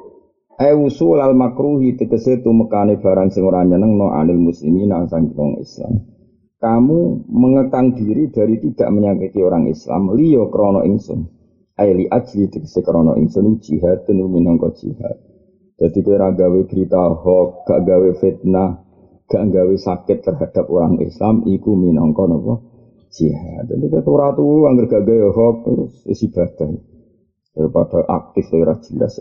[0.55, 6.20] E usul al makruhi tegese tumekane barang sing ora nyeneng no anil muslimin sang Islam
[6.61, 11.41] kamu mengekang diri dari tidak menyakiti orang Islam liyo krono ingsun
[11.81, 15.17] Aili ajli tegese krana ingsun jihad tenu minangka jihad.
[15.81, 18.85] Jadi kira gawe berita hoax, gak gawe fitnah,
[19.25, 22.61] gak gawe sakit terhadap orang Islam, iku minangka napa
[23.09, 23.65] jihad.
[23.65, 26.77] Jadi ora tuh anggar gak gawe hoax terus isi badan
[27.57, 29.17] daripada aktif ora jelas.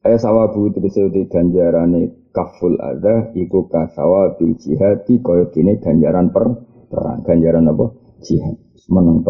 [0.00, 6.48] Eh sawabu tegese ganjarane kaful ada iku kasawa bil jihad kaya dene ganjaran per
[6.90, 7.86] perang, ganjaran apa?
[8.26, 8.58] Jihad.
[8.90, 9.22] Meneng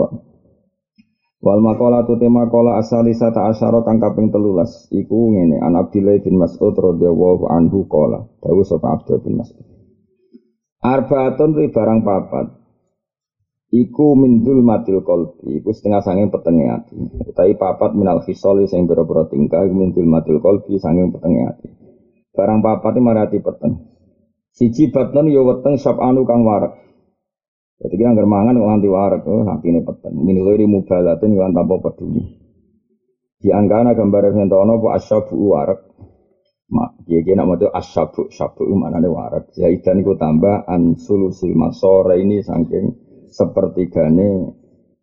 [1.41, 4.93] Wal makola tu tema kola asali sata asyara kang kaping telulas.
[4.93, 5.57] Iku ngene.
[5.65, 9.65] An Abdillah bin Mas'ud radhiyallahu anhu kola dawuh sapa Abdul bin Mas'ud.
[10.85, 12.47] Arbaatun ri barang papat.
[13.73, 16.97] Iku mindul matil kolbi iku setengah sanging petenge ati.
[17.25, 21.69] Utawi papat minal khisoli sing boro-boro tingkah mindul matil kolbi sanging petenge ati.
[22.37, 23.89] Barang papat iki marati peteng.
[24.53, 26.90] Siji batun yo weteng sab anu kang warak
[27.81, 30.13] jadi kita nggak mangan kok nganti warak, oh hati ini peteng.
[30.13, 32.21] Ini lori mubalatin kan tanpa peduli.
[33.41, 35.81] Di angkana gambar tahu bu asyabu warak.
[36.71, 39.49] Mak, dia kira nama itu asyabu, syabu mana nih warak.
[39.57, 42.85] Zaidan itu tambah ansulusil masore ini saking
[43.33, 44.55] seperti gane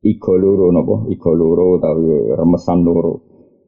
[0.06, 2.08] igoloro nopo igoloro tapi
[2.40, 3.14] remesan loro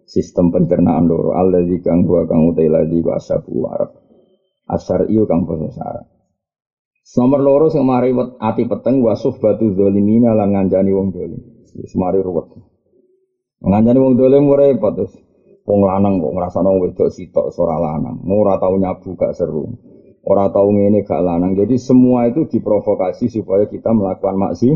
[0.06, 1.34] sistem pencernaan loro
[1.66, 3.92] di kang gua kang utai lagi asyabu warak.
[4.70, 6.19] Asar iyo kang syarat.
[7.18, 11.42] Nomor loro sing mari ati peteng wasuh batu zalimina lan nganjani wong dolim.
[11.74, 12.54] Wis mari ruwet.
[13.66, 15.14] Nganjani wong dolim ora repot terus.
[15.66, 18.22] Wong lanang kok ngrasakno wedok sitok ora lanang.
[18.30, 19.74] Ora tau nyabu gak seru.
[20.22, 21.58] Ora tau ngene gak lanang.
[21.58, 24.70] Jadi semua itu diprovokasi supaya kita melakukan maksi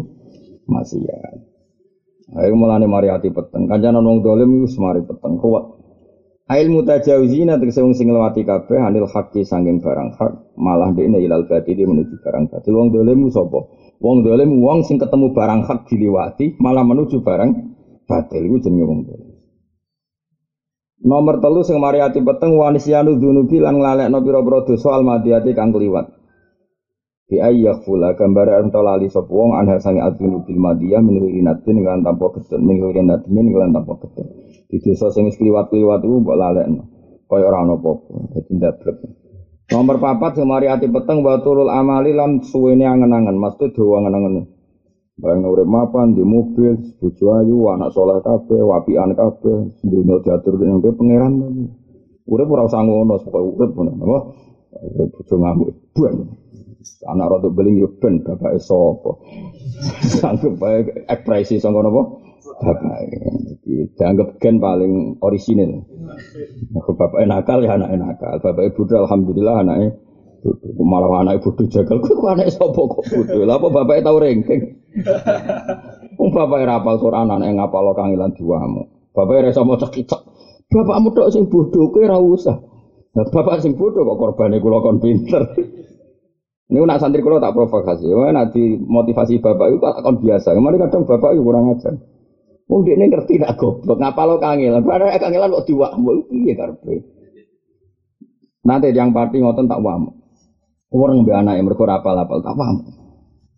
[0.65, 1.37] maksiat.
[2.33, 3.69] Ayo mulane mari ati peteng.
[3.69, 5.82] Kancanan wong dolim wis mari peteng ruwet.
[6.43, 11.47] Ail mutajawizina tegese wong sing nglewati kabeh anil haqqi sanging barang hak malah dekne ilal
[11.47, 12.75] batili menuju barang batil.
[12.75, 13.63] Wong dolim sapa?
[14.03, 17.49] Wong dolim wong sing ketemu barang hak diliwati malah menuju barang
[18.03, 18.43] batil.
[18.43, 19.33] Iku jenenge wong dolim
[21.03, 26.11] Nomor telu sing mari ati peteng wanisyanu dzunubi lan nglalekno pira-pira dosa almadiyati kang kliwat.
[27.27, 32.03] Bi ayyakfula gambar ento lali sapa wong anha sange adzunu bil madiyah min natin kan
[32.03, 34.27] tanpa ketun min natin kan tanpa ketun.
[34.73, 36.83] Di dosa sing wis kliwat-kliwat iku mbok lalekno.
[37.29, 38.33] Kaya ora ana apa-apa.
[38.33, 38.97] Dadi ndablek.
[39.69, 44.49] Nomor papat sing mari ati peteng wa turul amali lan suwene angen-angen, mesti dawa angen-angen.
[45.13, 50.81] Bayang urip mapan di mobil, bojo ayu, anak soleh kabeh, wapian kabeh, dunia diatur dengan
[50.81, 51.33] pangeran.
[52.25, 53.93] Urip ora usah ngono, pokoke urip ngono.
[53.93, 54.17] Apa?
[54.89, 55.69] Urip bojo ngamuk.
[55.93, 56.15] Buan.
[57.05, 59.21] Anak rada beling yo ben bapake sapa.
[60.17, 62.01] Sanggup bae ekspresi sangka napa?
[62.43, 62.99] Bapak.
[63.63, 65.87] Jadi dianggap gen paling orisinil.
[66.75, 68.43] Aku bapak nakal ya anak nakal.
[68.43, 69.95] Bapak ibu alhamdulillah anaknya
[70.83, 72.03] malah anak ibu jagal.
[72.03, 73.43] Kok anak sapa kok bodoh?
[73.47, 74.61] Lah apa bapak tahu rengking?
[76.19, 78.83] Wong bapak rapal Quran anak ngapal kangilan diwamu.
[79.15, 80.27] Bapak ora iso maca kitab.
[80.67, 82.57] Bapakmu tok sing bodoh kowe ora usah.
[83.13, 85.53] Bapak sing bodoh kok korbane kula kon pinter.
[86.73, 90.57] Ini nak santri kalau tak provokasi, wah nanti motivasi bapak itu akan biasa.
[90.57, 91.93] Kemarin kadang bapak itu kurang ajar.
[92.63, 94.87] Mungkin ini ngerti tak goblok, ngapa lo kangelan?
[94.87, 97.03] Padahal kangelan kok diwamu, iya karpe.
[98.63, 100.15] Nanti yang party ngotot tak wamu.
[100.93, 102.87] Orang be anak yang berkor apal apal tak wamu.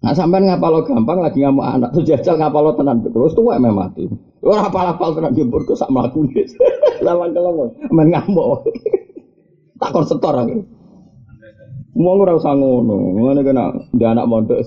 [0.01, 3.61] Nah sampai ngapa lo gampang lagi ngamuk anak tuh jajal ngapa lo tenan terus tua
[3.61, 4.09] emang mati.
[4.41, 6.49] Orang apal apal tenan jemput tuh sak melakukan.
[7.05, 8.65] Lawan kelong, main ngamuk.
[9.77, 10.65] Tak kon setor aku.
[11.95, 13.13] Wong ora usah ngono.
[13.21, 13.63] Ngene kena
[14.01, 14.59] anak mondok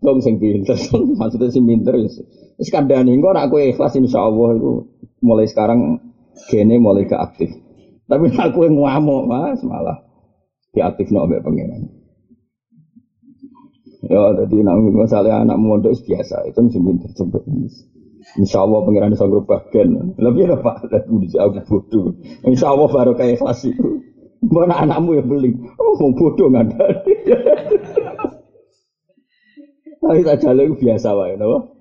[0.00, 0.76] dong sing pinter.
[1.20, 4.72] Maksudnya sing pinter wis kandhani engko nek kowe ikhlas insyaallah itu
[5.24, 6.00] mulai sekarang
[6.48, 7.52] gene mulai ke aktif.
[8.08, 10.00] Tapi nek kowe ngamuk Mas malah
[10.72, 12.00] diaktif no mbek pangeran.
[14.00, 17.42] Ya, jadi nak misalnya anak mondok biasa, itu mesti pinter cepet.
[18.40, 20.16] Insya Allah pengiran bisa berubah gen.
[20.16, 20.88] Lebih apa?
[20.88, 22.06] Lebih aku bodoh.
[22.48, 24.00] Insya Allah baru kayak ikhlas itu.
[24.40, 25.52] Mana anakmu yang beli?
[25.76, 26.86] Oh, bodoh nggak ada.
[30.00, 31.76] Tapi tak jalan biasa wae, no?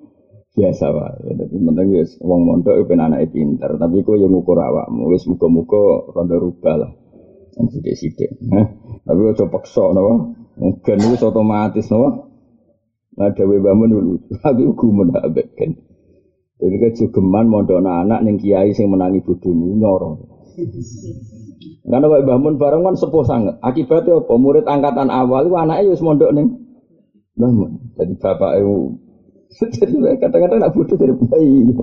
[0.54, 1.18] Biasa wae.
[1.24, 3.72] Jadi penting ya, uang mondok itu kan anak pinter.
[3.80, 6.92] Tapi kok yang ngukur awakmu, wis muka-muka rada rubah lah.
[7.56, 8.32] Yang sidik-sidik.
[8.36, 8.68] Eh?
[9.08, 10.36] Tapi kok coba paksa, no?
[10.60, 12.28] Mungkin itu otomatis, no?
[13.16, 14.14] Nah, dewe bangun dulu.
[14.44, 15.72] Tapi gumun abek kan.
[16.60, 20.16] Jadi jogeman mondok anak yang kiai sing menangi bodohmu nyorong.
[21.88, 23.56] Karena kalau bangun bareng kan sepuh sangat.
[23.64, 24.34] Akibatnya apa?
[24.36, 26.48] Murid angkatan awal itu anaknya ya mondok nih.
[27.40, 27.72] Bangun.
[27.96, 29.00] Jadi bapak itu
[29.80, 31.74] jadi kadang-kadang nak bodoh dari bayi.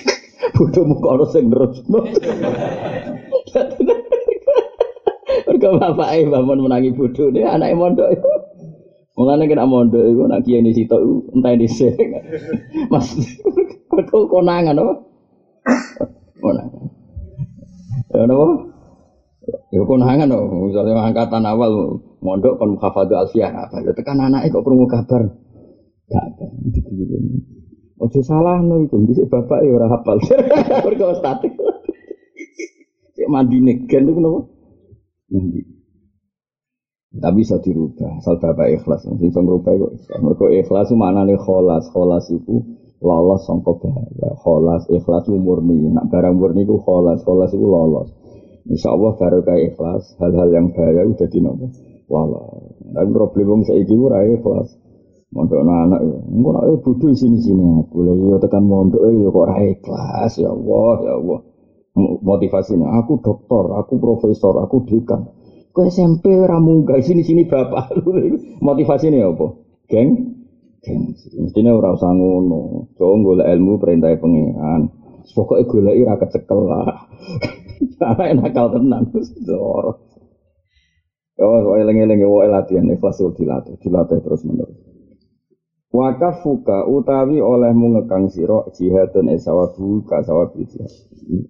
[0.54, 1.82] Bodoh muka orang yang terus.
[5.44, 8.28] Mereka bapak itu bangun menangi bodoh nih anaknya mondok itu.
[9.14, 10.94] Mulanya kena mondok itu nak kiai di situ
[11.32, 12.04] entah di sini.
[12.92, 13.08] Mas,
[14.10, 14.94] kau konangan apa?
[16.42, 16.84] Konangan.
[18.14, 18.46] Ya napa?
[19.74, 24.64] Ya konangan loh, misalnya angkatan awal mondok kon hafadhu alfiyah apa ya tekan anake kok
[24.64, 25.28] krungu kabar.
[26.08, 26.44] Gak apa.
[28.00, 30.18] Ojo salah no itu, bisa bapak ya orang hafal.
[30.84, 31.52] Mereka statik.
[33.14, 34.40] Cek mandi negen itu kenapa?
[35.30, 35.60] Mandi.
[37.14, 39.06] Tapi bisa dirubah, asal bapak ikhlas.
[39.06, 39.92] Sing bisa ngerubah kok.
[40.18, 42.58] Mereka ikhlas nih kholas, kholas itu
[42.98, 44.34] lolos sangka bahaya.
[44.42, 45.94] Kholas ikhlas murni.
[45.94, 48.10] Nak barang murni itu kholas, kholas itu lolos.
[48.66, 51.38] Insya Allah baru kayak ikhlas, hal-hal yang bahaya udah di
[52.08, 52.74] lolos.
[52.94, 54.68] Tapi problem yang saya itu ikhlas.
[55.34, 59.56] Mondok anak ya, engko nek bodoh sini-sini aku lha yo tekan mondok ya kok ora
[59.66, 61.40] ikhlas ya Allah ya Allah.
[62.22, 65.26] Motivasinya aku dokter, aku profesor, aku dekan.
[65.74, 67.98] Kok SMP ora munggah sini-sini bapak.
[68.66, 69.46] Motivasinya apa?
[69.90, 70.34] Geng
[70.84, 71.32] gengsi.
[71.40, 72.92] Mestinya ora usah ngono.
[72.94, 74.92] Coba golek ilmu perintah pengiran.
[75.34, 77.08] Pokoknya golek ira kecekel lah.
[78.04, 79.32] Anak nakal tenan terus
[81.38, 81.62] dor.
[81.66, 84.78] Oh, eling-eling wae latihan ikhlas dilatih, dilatih terus menerus.
[85.94, 90.90] Wakafuka utawi olehmu ngekang sira jihadun esawabu ka sawabu jihad.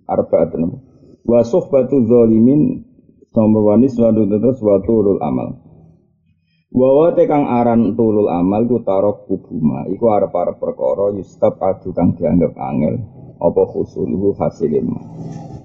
[0.04, 0.84] Arba'atun.
[1.24, 2.84] Wa suhbatu zalimin
[3.32, 4.84] nomor wanis wa terus wa
[5.24, 5.64] amal.
[6.74, 12.50] Wawa kang aran tulul amal ku tarok kubuma iku arep-arep perkara yustab adu kang dianggap
[12.58, 12.98] angel
[13.40, 14.90] apa khusuluhu hasilin.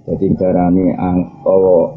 [0.05, 1.43] Jadi darani ang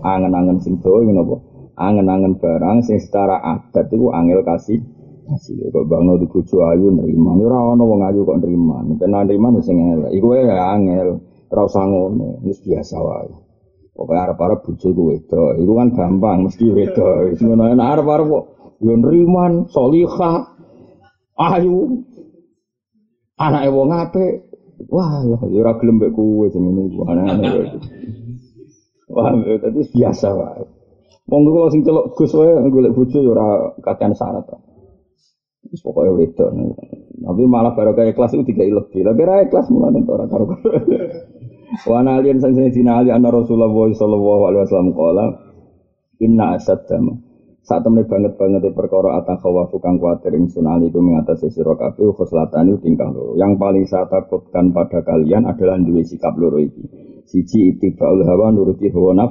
[0.03, 1.52] angen-angen sing dawa napa?
[1.73, 4.77] Angen-angen barang sing secara adat iku angel kasih
[5.25, 7.33] kasih kok bangno di bojo ayu nerima.
[7.41, 8.85] Ora ana wong ayu kok nerima.
[8.85, 10.13] Nek nerima sing elek.
[10.13, 11.17] Iku ya angel.
[11.53, 13.33] Ora usah ngono, biasa wae.
[13.93, 15.51] Pokoke arep-arep bojo iku wedok.
[15.61, 17.33] Iku kan gampang mesti wedok.
[17.33, 18.45] Wis ngono enak arep-arep kok
[18.83, 20.45] yo nriman, salihah,
[21.41, 22.05] ayu.
[23.41, 24.33] Anake wong apik.
[24.93, 27.81] Wah, ya ora gelem mek kowe jenenge aneh-aneh.
[29.09, 30.82] Wah, tadi biasa wae.
[31.31, 33.47] Wong kula sing celok Gus wae golek bojo ya ora
[33.79, 34.47] kakean syarat.
[35.71, 36.51] Wis pokoke wedok.
[37.23, 39.07] Tapi malah baru kayak kelas itu tiga lebih.
[39.07, 40.45] Tapi raya kelas mulai orang karo.
[41.89, 45.25] Wana alian sang sang dina ali anna Rasulullah sallallahu alaihi wasallam qala
[46.21, 47.33] inna asaddam
[47.63, 52.75] saat temen banget banget perkara atakhawa kang kuatir ing sunali ku mengatasi sira kabeh khoslatani
[52.83, 53.39] tingkah loro.
[53.39, 56.83] Yang paling saya takutkan pada kalian adalah duwe sikap loro iki.
[57.23, 59.31] Siji ittiba'ul hawa nuruti hawa naf,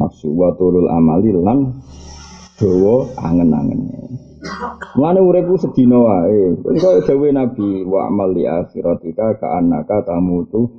[0.00, 1.76] nafsu wa turul amali lan
[2.56, 3.80] dawa angen-angen.
[4.96, 6.56] Mulane uripku sedina wae.
[6.80, 10.72] Kaya dawuh Nabi wa amal li akhiratika ka annaka tamutu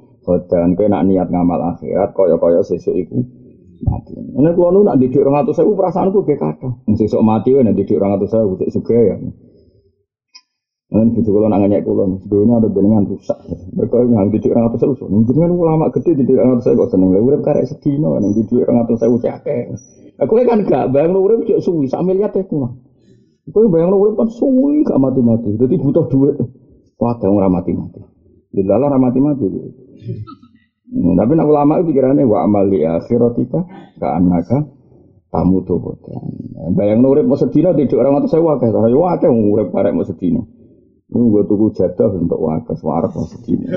[0.49, 3.21] dan kowe nak niat ngamal akhirat kaya-kaya sesuk iku
[3.85, 4.13] mati.
[4.17, 6.73] Nek kula nu nak didik 200.000 perasaanku ge kathah.
[6.97, 9.17] Sesuk mati wae nak didik 200.000 sik suge ya.
[10.91, 13.39] Bojo kula nak nganyek kula, sedono ada jenengan rusak.
[13.79, 15.23] Mereka ngang didik 200.000.
[15.23, 17.15] Jenengan ulama gede didik 200.000 kok seneng.
[17.15, 19.65] Lha urip karek sedina nang didik 200.000 cakek.
[20.19, 22.67] Aku kan gak bayang urip cek suwi, sak miliar teh kuwi.
[23.55, 25.55] Kowe bayang urip kan suwi gak mati-mati.
[25.55, 26.35] Dadi butuh duit.
[26.99, 28.03] Wah, gak ora mati-mati.
[28.51, 29.47] Dilala ora mati-mati.
[30.91, 33.63] Hmm, tapi nak ulama itu pikirannya wa amal li akhiratika
[33.95, 34.67] ka annaka
[35.31, 35.79] tamu tuh
[36.75, 38.75] Bayang urip mau sedina tidak orang atau saya wakil.
[38.75, 40.43] Orang wakil urip parek mau sedina.
[41.11, 42.75] Ini gue tunggu jatuh untuk wakil.
[42.79, 43.67] Suarap mau sedina.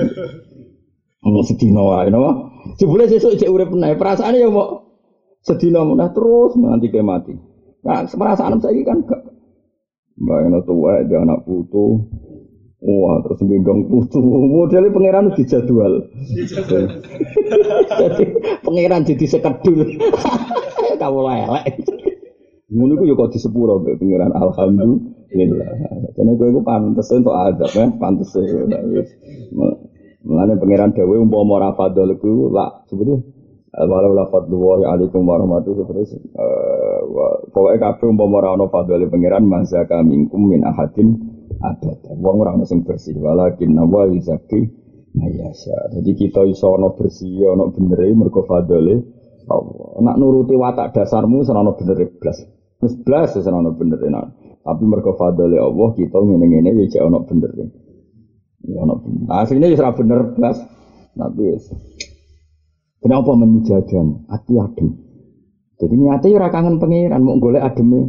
[1.19, 2.55] Mau sedina wae, no?
[2.79, 4.87] Jebule sesuk cek urip naik Perasaan ya mau
[5.43, 7.33] sedina menah terus nanti kayak mati.
[7.85, 9.21] Nah, perasaan saya kan gak
[10.15, 12.07] Bayangno tua dia anak putu.
[12.79, 14.23] Wah, terus gendong putu.
[14.23, 16.07] Modelnya pangeran dijadwal.
[17.99, 18.23] Jadi
[18.63, 19.99] pangeran jadi sekedul.
[21.01, 21.83] Kamu lelek.
[22.71, 25.14] Ngono ku yo kok disepuro mbek pangeran alhamdulillah.
[25.29, 28.29] Jadi kowe iku pantes untuk adab ya, pantes
[28.93, 29.09] wis.
[30.25, 33.21] Mulane pangeran dhewe umpama ora fadhol ku lak sebetulnya
[33.75, 37.01] walau la fadlullahi alaikum warahmatullahi terus uh,
[37.53, 41.13] pokoknya kabeh umpama ora ana fadlile pangeran mazaka minkum min ahadin
[41.61, 41.99] abad.
[42.17, 44.65] Wong ora ono sing bersih walakin nawa yuzaki
[45.13, 49.05] mayasa jadi kita iso bersih ana bener mergo fadlile
[49.45, 50.01] Allah.
[50.01, 52.41] Nak nuruti watak dasarmu serana bener blas.
[52.81, 54.25] Wis blas serana bener nah.
[54.65, 57.51] Tapi mergo fadlile Allah kita ngene-ngene ya jek bener
[58.65, 60.57] ya ana bener asline ya bener blas
[61.13, 61.53] tapi
[63.05, 64.25] Kenapa menujadam?
[64.25, 64.97] Hati adem.
[65.77, 68.01] Jadi niatnya ya kangen pangeran mau golek ademe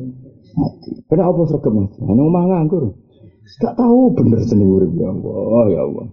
[0.57, 1.05] hati.
[1.05, 2.01] Kenapa sergem hati?
[2.01, 2.97] Hanya ngomong nganggur.
[3.61, 6.07] Gak tahu bener seneng urip ya Allah, ya Allah.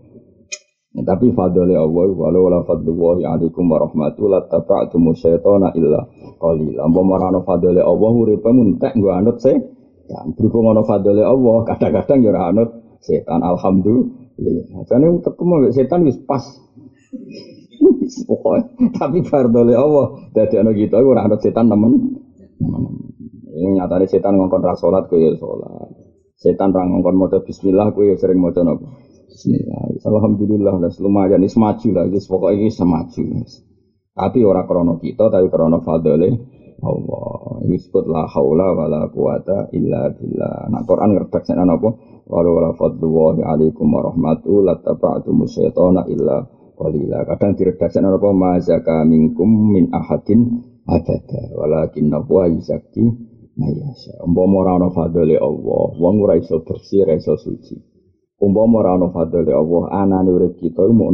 [0.94, 6.04] Ya, tapi fadli Allah walau la fadlullahi alaikum warahmatullahi taba'tumu syaitana illa
[6.44, 6.84] qalila.
[6.92, 9.64] Mbok marano fadli Allah uripe muntek nggo anut se.
[10.04, 13.40] Dan berhubung ana fadli Allah, kadang-kadang ya ora anut setan.
[13.40, 14.84] Alhamdulillah.
[14.88, 16.44] Jane ketemu setan wis pas.
[18.28, 18.68] Pokoknya,
[19.00, 20.28] tapi fardole Allah.
[20.36, 22.20] Dadi ana kita ora ana setan temen.
[23.54, 25.32] Ini nyatanya setan ngongkon ra salat kowe ya.
[26.36, 28.88] Setan ra ngongkon maca bismillah kowe ya sering maca napa?
[29.30, 29.94] Bismillah.
[30.04, 33.46] Alhamdulillah dan lumayan wis maju lah wis pokoke iki semaju.
[34.14, 36.53] Tapi ora krana kita tapi krana fadole
[36.84, 37.64] Allah.
[37.64, 40.68] Ini disebut la haula wala quwata illa billah.
[40.68, 41.90] Nah Quran ngertek sen apa?
[42.28, 46.44] Wala wala fadlullahi alaikum warahmatullahi lattaba'tumus syaitana illa
[46.76, 47.24] qalila.
[47.24, 48.30] Kadang diredaksi apa?
[48.36, 51.42] Ma zaka minkum min ahadin abada.
[51.56, 53.04] Walakin nabwa yuzaki
[53.56, 54.20] mayasya.
[54.28, 57.80] Umpama ora ana Allah, wong ora iso bersih, suci.
[58.42, 61.12] Umpama ora ana fadole Allah, anane urip kita mau.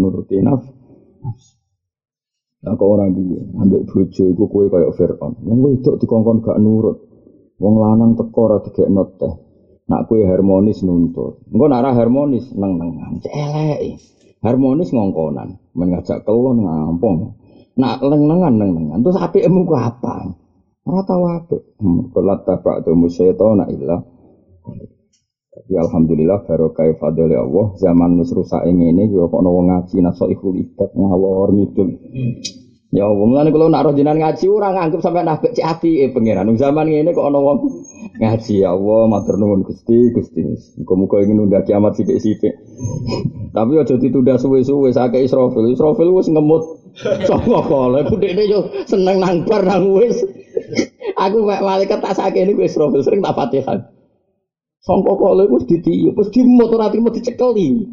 [2.60, 5.32] Nah, kau orang dia ambil bojo iku kue kayak Fir'aun.
[5.48, 7.00] Wong wedok dikongkon gak nurut.
[7.56, 9.34] Wong lanang teko ora digekno teh.
[9.88, 11.40] Nak kue harmonis nuntut.
[11.48, 13.24] Engko nak ora harmonis neng-nengan.
[13.26, 14.00] Elek.
[14.40, 17.36] Harmonis ngongkonan, mengajak kelon ngampung.
[17.80, 19.00] Nak neng-nengan neng-nengan.
[19.04, 20.36] Terus apikmu ku apa?
[20.84, 21.80] Ora tau apik.
[22.12, 24.04] Kelat tabak tu musyaitona illa.
[25.70, 30.58] Tapi alhamdulillah barokah fadli Allah zaman nus rusak ini yo kok ono ngaji naso ikhul
[30.58, 31.94] ibadah ngawur ngidul.
[32.90, 36.50] Ya Allah, mulane kalau nak roh ngaji ora nganggep sampai nafek cek ati eh pangeran.
[36.58, 37.70] Zaman ini kok wong
[38.18, 40.42] ngaji ya Allah matur nuwun Gusti Gusti.
[40.82, 42.66] Muga-muga ingin nunda kiamat sithik-sithik.
[43.54, 45.70] Tapi aja ditunda suwe-suwe sakit Israfil.
[45.70, 46.66] Israfil wis ngemut.
[47.30, 50.18] Sapa kala budekne yo seneng nang bar nang wis.
[51.30, 53.99] Aku malaikat tak sakene wis Israfil sering tak Fatihah.
[54.80, 57.84] Sangka kala iku ditiup, wis di motor ati mau dicekeli.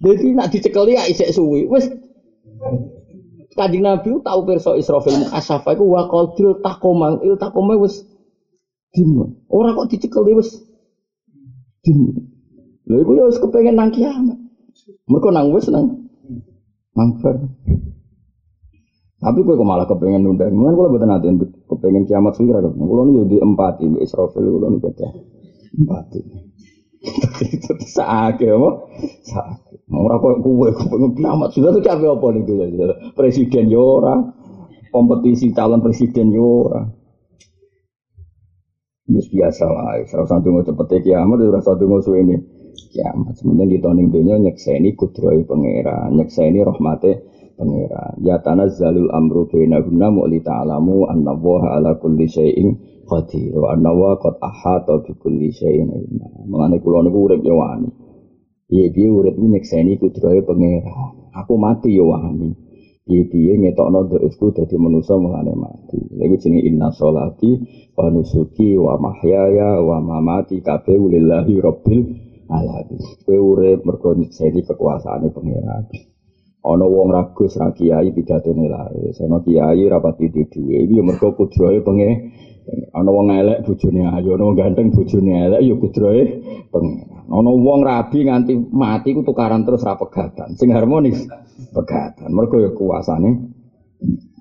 [0.00, 1.68] Jadi nak dicekeli ya isek suwi.
[1.68, 1.92] Wis
[3.52, 8.06] Kanjeng Nabi tahu perso Israfil mukasafa iku wa qadil takoma, il takoma wis
[8.96, 9.36] dim.
[9.52, 10.56] Ora kok dicekeli wis
[11.84, 12.16] dim.
[12.88, 14.40] Lha iku ya wis kepengin nang kiamat.
[15.04, 16.08] Mergo nang wis nang
[16.96, 17.44] mangfer.
[19.18, 20.46] Tapi gue malah kepengen nunda.
[20.46, 21.26] Mungkin gue betul nanti
[21.66, 22.56] kepengen kiamat suwi.
[22.56, 24.80] Gue nih di empat ini Israfil gue nih
[25.76, 26.20] Mati.
[27.94, 28.70] Sakit apa?
[29.22, 29.78] Sakit.
[29.88, 30.68] Ora kok kowe
[31.14, 34.14] kiamat sudah tuh capek apa tuh Presiden yo ora.
[34.88, 36.82] Kompetisi calon presiden yo ora.
[39.08, 42.36] Ini biasa lah, salah satu mau cepet kiamat, salah satu mau suwe ini
[42.92, 43.40] kiamat.
[43.40, 47.24] Sementara kita ning dunia nyekseni kudroi pangeran, nyekseni rahmate
[47.56, 48.20] pangeran.
[48.20, 52.76] Ya tanazzalul amru bainahunna mu'li ta'lamu anna Allah ala kulli syai'in
[53.10, 56.26] qadir wa anna wa qad ahata bi kulli syai'in ilma.
[56.50, 57.88] Mengane kula niku urip ya wani.
[58.68, 61.32] Piye piye urip nyekseni kudrahe pangeran.
[61.32, 62.52] Aku mati ya wani.
[63.08, 65.96] Piye piye ngetokno dhaifku dadi manusa mengane mati.
[65.96, 67.50] Iku jenenge inna sholati
[67.96, 72.00] wa nusuki wa mahyaya wa mamati kabeh lillahi rabbil
[72.52, 73.00] alamin.
[73.24, 75.88] Kowe urip mergo nyekseni kekuasaane pangeran.
[76.64, 80.76] Ana wong ragus ra kiai pidatone laris ana kiai rapat di duwe.
[80.84, 82.10] Iki ya mergo kudrohe penge.
[82.92, 84.34] Ana wong elek bojone ayu.
[84.34, 86.22] Ana wong ganteng bojone elek ya kudrohe
[86.68, 86.94] pengen
[87.30, 90.58] ana wong rabi nganti mati ku tukaran terus ra pegatan.
[90.58, 91.24] Sing harmonis
[91.72, 92.28] pegatan.
[92.34, 93.54] Mergo ya kuasane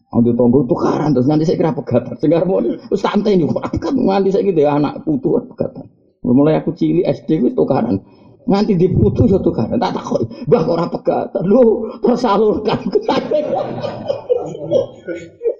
[0.07, 2.15] Ando tonggo tukaran terus nanti saya kira pegatan.
[2.18, 5.88] Sing harmonis wis santai nih kok nganti saya gitu anak putu pegatan.
[6.26, 8.03] Mulai aku cilik SD wis tukaran
[8.48, 10.24] nganti diputus satu kan tak takut.
[10.48, 12.80] Bah ora pegatan lu tersalurkan.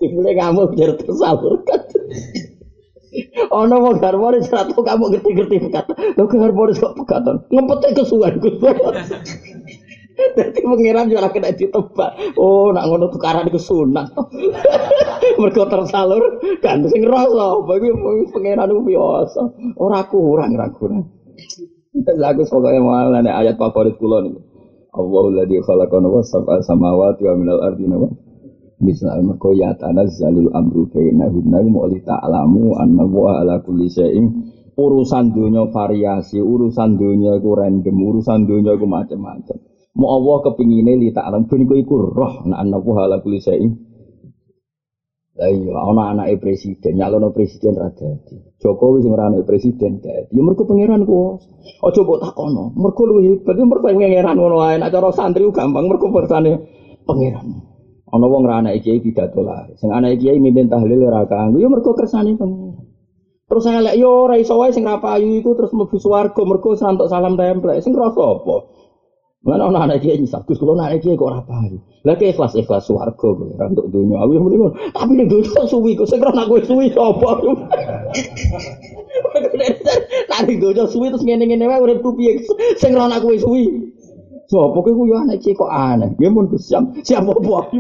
[0.08, 1.82] Mulai kamu biar tersalurkan.
[3.52, 5.58] Ono mau harmonis ratu kamu ngerti-ngerti
[6.20, 8.38] Lu ke harmonis kok pegatan Ngempetnya kesuwan
[10.18, 12.42] Jadi pengiran juga kena ditebak.
[12.42, 14.10] Oh nak ngono tukaran itu sunat
[15.40, 16.42] Mereka tersalur.
[16.66, 17.62] Kan sing rasa.
[17.62, 17.94] Bagi
[18.34, 19.42] pengiran itu biasa.
[19.78, 20.58] Orang kurang,
[22.04, 24.36] kurang Lagu pokoknya mau ada ayat favorit kulo nih.
[24.98, 28.10] Allahul ladzi khalaqana wa sab'a samawati wa minal ardi nawa.
[28.78, 34.26] Misal mergo ya tanazzalul amru bainahunna mu'li ta'lamu anna wa ala kulli syai'in
[34.78, 39.58] urusan dunia variasi, urusan dunia itu random, urusan dunia itu macam-macam.
[39.98, 43.42] Mau Allah kepingine li ta'lam ben iku roh nak anna wa ala kulli
[45.38, 48.42] lah iya, ana anake presiden, nyalono presiden ra dadi.
[48.58, 50.34] Jokowi sing ora anake presiden dadi.
[50.34, 51.38] Ya mergo pangeran ku.
[51.86, 52.74] Aja mbok takono.
[52.74, 54.82] Mergo luwih hebat, ya mergo pangeran ngono wae.
[54.82, 56.58] Nek cara santri gampang mergo persane
[57.06, 57.54] pangeran.
[58.10, 59.70] Ana wong ra anake kiai pidato lah.
[59.78, 62.90] Sing anake kiai mimpin tahlil ora kanggo, ya mergo kersane pangeran.
[63.46, 66.74] Terus saya lek yo ora iso wae sing ra payu iku terus mlebu swarga mergo
[66.74, 67.86] santuk salam templek.
[67.86, 68.56] Sing rasa apa?
[69.48, 71.80] Mana orang anak dia nyisap, terus kalau anak dia kok rapari.
[72.04, 74.20] Lagi ikhlas ikhlas suarga gue, untuk dunia.
[74.20, 77.32] Aku yang mendingan, tapi nih dunia suwi, gue segera nak gue suwi apa?
[80.36, 82.44] Nanti dunia suwi terus ngene ngene wae udah tupi,
[82.76, 83.88] segera nak gue suwi.
[84.52, 86.12] So, pokoknya gue anak cek kok aneh.
[86.28, 87.72] Mau siap, siap apa?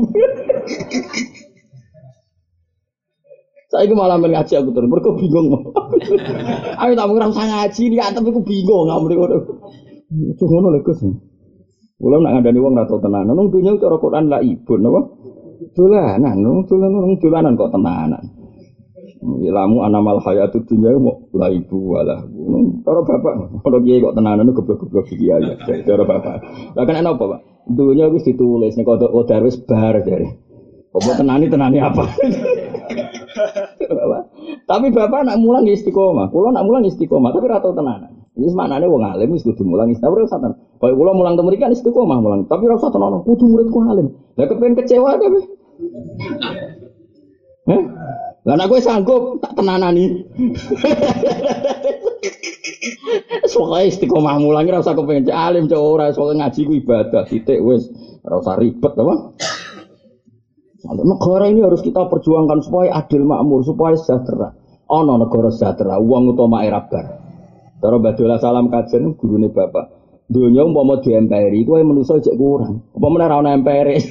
[3.68, 5.52] Saya malah ngaji aku terus, mereka bingung.
[6.80, 9.44] Ayo tak mengira usah ngaji nih, tapi aku bingung mending udah.
[10.40, 11.04] Cuma ngono lekas.
[11.98, 15.02] Kulo nak ngandani wong ra tau tenanan, nang dunya cara Quran la ibun apa?
[15.74, 18.24] Dolanan, nang dolanan dolanan kok tenanan.
[19.42, 22.22] Ya lamu anamal hayatu dunya mau la ibu wala.
[22.86, 23.34] Cara bapak,
[23.66, 25.42] kalau kiai kok tenanan goblok-goblok iki ya.
[25.90, 26.38] Cara bapak.
[26.78, 27.42] Lah kan apa, Pak?
[27.66, 30.30] Dunya wis ditulis nek kodok kodar wis bar dari.
[30.94, 32.06] Kok tenani tenani apa?
[34.70, 38.17] tapi bapak nak mulang istiqomah, kulo nak mulang istiqomah, tapi rata tenanan.
[38.38, 40.54] Ini maknanya wong alim wis kudu mulang istiqomah ora satan.
[40.78, 44.14] Kaya kula mulang temu mriki kan istiqomah mulang, tapi ora usah tenan kudu muridku alim.
[44.38, 45.42] Lah kepen kecewa kabeh.
[47.74, 47.82] Heh?
[48.46, 50.14] Lah nek kowe sanggup tak tenanani.
[53.52, 57.90] Soalnya istiqomah mulang ora usah kepen alim cok ora soalnya ngaji ku ibadah titik wis
[58.22, 59.34] ora usah ribet apa.
[60.88, 64.56] Negara ini harus kita perjuangkan supaya adil makmur, supaya sejahtera.
[64.88, 67.27] Ono negara sejahtera, uang utama era bar.
[67.78, 69.94] Cara Badola salam kajen gurune bapak.
[70.28, 72.84] Dunia umpama di emperi, kowe manusa cek kurang.
[72.92, 73.96] Umpama ora ana emperi.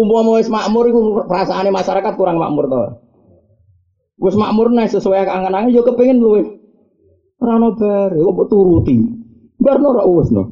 [0.00, 2.78] umpama wis makmur iku perasaane masyarakat kurang makmur to.
[4.22, 6.44] Wis makmur nih sesuai angan-angan yo kepengin luwe.
[7.42, 8.96] Ora ono bare, kok turuti.
[9.58, 10.44] Barno ora wis no.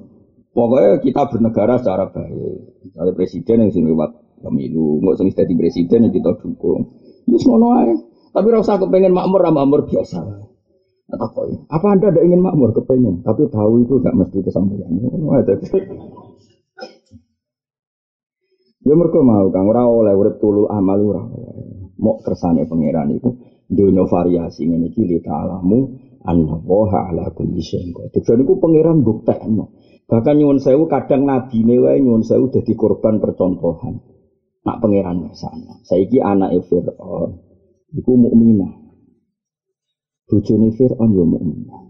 [0.51, 2.59] Pokoknya kita bernegara secara baik.
[2.91, 4.11] Misalnya presiden yang sini lewat
[4.43, 6.95] pemilu, nggak sing jadi presiden yang kita dukung.
[7.27, 8.14] Ini semua aja.
[8.35, 10.18] Tapi rasa kepengen makmur sama makmur biasa.
[11.05, 13.22] Atau apa Apa anda ada ingin makmur kepengen?
[13.22, 14.91] Tapi tahu itu nggak mesti kesampaian.
[18.85, 21.24] Ya mereka mau kang ora oleh urip tulu amal ora
[21.97, 23.32] Mau kersane pangeran itu
[23.64, 25.89] dunia variasi ini kili ta'alamu
[26.20, 28.20] anna woha ala kulli syai'in qadir.
[28.20, 29.72] Jadi ku pangeran buktekno.
[30.05, 34.05] Bahkan nyuwun sewu kadang nabi wae nyuwun sewu dadi korban percontohan.
[34.68, 35.80] Nak pangeran sana.
[35.80, 37.44] Saiki anak Fir'aun
[37.95, 38.73] iku mukminah.
[40.27, 41.81] Bojone Fir'aun ya mukminah.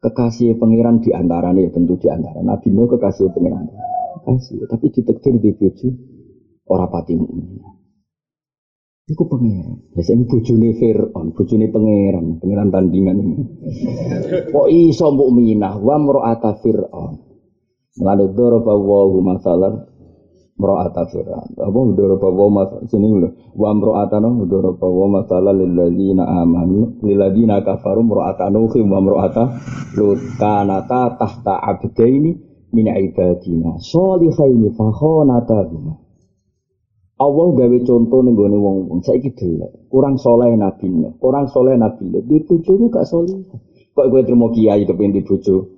[0.00, 3.68] Kekasih pangeran di antaranya tentu di antara Nabi Nuh kekasih pangeran.
[4.20, 5.88] Kekasih, tapi ditekdir di bojo
[6.72, 7.72] ora pati mukminah.
[9.10, 9.92] Iku pangeran.
[9.92, 13.36] Biasanya bojone Fir'aun, bojone pangeran, pangeran tandingan ini.
[14.54, 17.14] Kok iso mukminah wa mar'ata Fir'aun.
[18.00, 19.89] Lalu doroba wa masalah
[20.60, 21.56] mro'ata fir'aun.
[21.56, 23.32] Apa udara bawa mas sini lho.
[23.56, 29.00] Wa mro'ata no udara bawa masalah lil ladzina amanu lil ladzina kafaru mro'ata nuhi wa
[29.00, 29.42] mro'ata
[29.96, 32.36] lut kanata tahta abdaini
[32.76, 36.10] min ibadina sholihaini fa khonatahuma.
[37.20, 40.88] Allah gawe contoh ning gone wong-wong saiki delok kurang soleh nabi
[41.20, 43.44] kurang soleh nabi di bojomu gak soleh
[43.92, 45.68] kok kowe terima kiai kepengin di bojo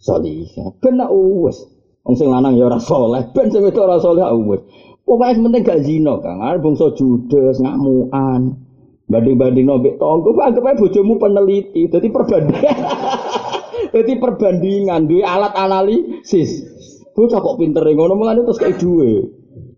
[0.00, 0.48] soleh
[0.80, 0.96] ben
[1.44, 1.75] wis
[2.06, 4.62] Wong sing lanang ya ora saleh, ben sing wedok ora saleh wis.
[5.06, 6.42] Pokoke penting gak zina, Kang.
[6.42, 8.58] Arep bangsa judes, ngamukan.
[9.06, 11.86] Banding-banding nombek tonggo, anggap bojomu peneliti.
[11.86, 12.78] Jadi perbandingan.
[13.94, 16.66] Jadi perbandingan, duwe alat analisis.
[17.14, 19.30] Bocah kok pinter ngono mulane terus kayak duwe.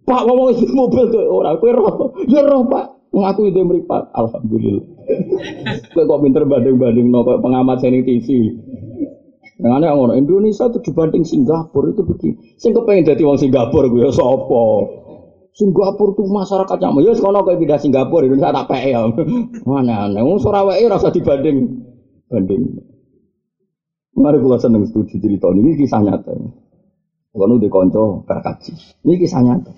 [0.08, 2.16] Pak ngomong itu mobil tuh ora kowe roh.
[2.24, 3.12] Ya roh, Pak.
[3.12, 4.08] Ngaku itu meripat.
[4.16, 4.84] Alhamdulillah.
[5.92, 8.56] kowe kok pinter banding-banding no pengamat seni TV.
[9.58, 12.54] Yang orang Indonesia itu dibanding Singapura itu begini.
[12.62, 14.66] Sing kepengen jadi orang Singapura gue ya sopo.
[15.50, 19.02] Singapura tuh masyarakatnya mau ya sekolah kayak pindah Singapura Indonesia tak pe ya.
[19.68, 20.22] Mana aneh.
[20.22, 21.74] Wong Surabaya rasa dibanding
[22.30, 22.86] banding.
[24.14, 26.38] Mari kula seneng setuju cerita ini kisah nyata.
[27.34, 28.78] Kalau udah konco berkaji.
[29.02, 29.74] Ini kisah nyata.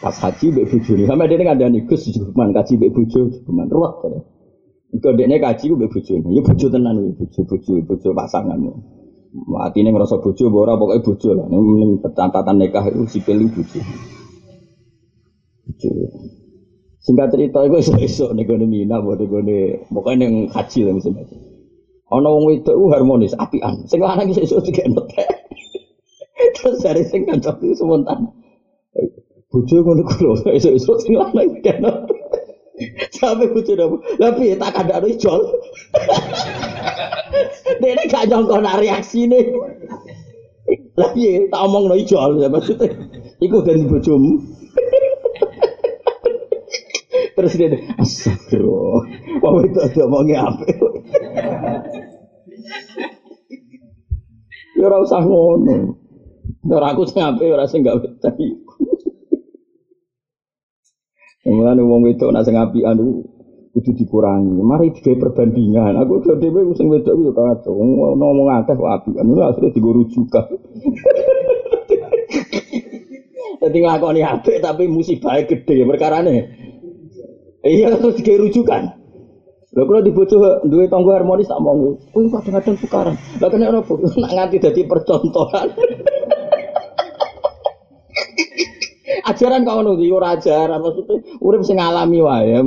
[0.00, 1.04] Pas haji mbek bojone.
[1.04, 4.31] Sampai dia ada nih Gus kaji mbek bojo cuman ruwet.
[4.92, 6.28] Engko dekne kaji ku mbek bojone.
[6.36, 8.72] Ya bojo tenan iki, bojo-bojo, bojo pasanganmu.
[9.64, 11.48] Atine ngrasa bojo apa ora pokoke bojo lah.
[11.48, 13.80] Ning catatan nikah itu sipil itu bojo.
[15.64, 15.90] Bojo.
[17.02, 21.10] Singkat cerita iku esuk-esuk ning gone Mina, ning gone pokoke ning haji lah mesti.
[22.12, 23.88] Ana wong wedok ku harmonis, apian.
[23.88, 25.00] Sing lanang iki esuk dikene
[26.60, 28.28] Terus dari sing kancok itu spontan.
[29.48, 32.20] Bojo ngono kulo, esuk-esuk sing lanang dikene
[33.18, 34.02] Sampai kucu dong.
[34.18, 35.40] Tapi tak ada ada ijol.
[37.82, 39.44] Dia gak nak reaksi nih.
[40.96, 42.92] Lagi tak omong no ijol ya maksudnya.
[43.42, 44.38] Iku dan bojomu.
[47.32, 49.02] Terus dia astagfirullah.
[49.40, 50.64] Wah itu ada omongnya apa?
[54.76, 55.96] Ya ora usah ngono.
[56.68, 58.36] Ora aku sing apik ora sing gak betah.
[61.42, 62.94] Mulane wong wedok nak sing apian
[63.74, 64.62] kudu dikurangi.
[64.62, 65.98] Mari digawe perbandingan.
[65.98, 67.74] Aku udah dhewe sing wedok yo kacau.
[68.14, 69.10] Ngomong akeh kok api.
[69.18, 70.46] Anu akhirnya digo rujukan.
[73.58, 76.36] Jadi nglakoni apik tapi musibah gede perkarane.
[77.66, 78.82] Iya terus digawe rujukan.
[79.72, 80.36] Lha kula dibojo
[80.68, 81.96] duwe tangga harmonis tak monggo.
[82.12, 83.16] Kuwi kadang-kadang tukaran.
[83.40, 83.72] Lah kena?
[84.22, 85.68] Nak nganti dadi percontohan.
[89.24, 91.16] ajaran kau nuti ora ajaran maksudnya?
[91.42, 92.58] Urip sing alami wae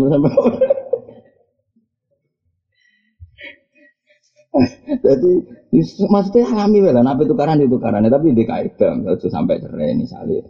[5.04, 5.32] Jadi
[6.08, 10.48] maksudnya alami lah, nabi tukaran itu tukaran, tapi di kaidah, itu sampai cerai misalnya,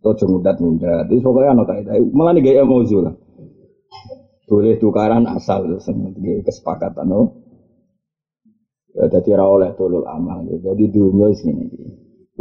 [0.00, 3.12] atau mudat mudat, itu pokoknya anak kaidah, malah nih gaya mau lah.
[4.48, 7.20] Boleh tukaran asal seperti kesepakatan, no.
[8.92, 11.68] Ya, jadi oleh tolol amal, jadi dunia sini.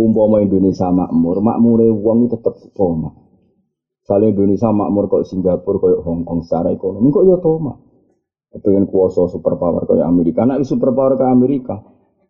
[0.01, 3.13] Umpama Indonesia makmur, makmure itu tetap toma.
[4.01, 7.77] Misalnya Indonesia makmur kok Singapura, kok Hong Kong secara ekonomi, kok ya toma.
[8.51, 11.79] Kepengen kuasa superpower kayak Amerika, nah superpower ke Amerika.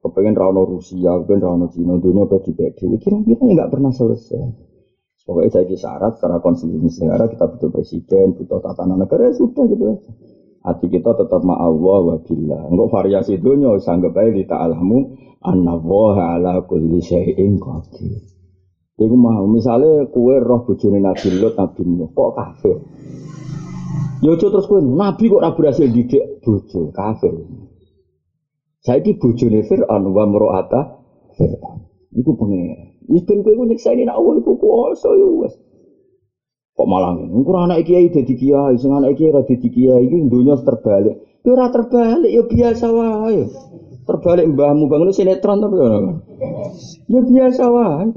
[0.03, 2.99] Kepengen rano Rusia, kepengen rano Cina, dunia bedi-bedi.
[3.01, 4.69] Kira-kira nggak pernah selesai.
[5.21, 9.93] Pokoknya saya syarat secara konstitusi negara kita butuh presiden, butuh tatanan negara ya sudah gitu
[9.93, 10.11] aja.
[10.61, 12.69] Hati kita tetap ma'allah wa billah.
[12.69, 14.99] Enggak variasi dunia, sanggap aja di ta'alamu
[15.41, 18.21] anna woha ala kulli syai'in qadir.
[19.01, 22.77] Iku mau misalnya kue roh bojone Nabi Lut Nabi Nuh kok kafir.
[24.21, 27.33] Yo ya terus kue Nabi kok ora berhasil didik bojo kafir.
[28.85, 30.81] Saiki bojone Fir'aun wa mro'ata
[31.33, 31.89] Fir'aun.
[32.13, 32.93] Iku pengen.
[33.09, 35.57] Wis ben kowe nyiksa ini nak awal iku kuwasa yo wis.
[36.77, 37.33] Kok malah ngene.
[37.33, 41.41] Engko anak kiai dadi kiai, sing anak kiai ora dadi kiai iki dunya terbalik.
[41.41, 43.70] Yo ora terbalik, yo biasa wae
[44.05, 45.89] terbalik mbahmu bangun sinetron tapi ya
[47.09, 48.07] ya biasa wae.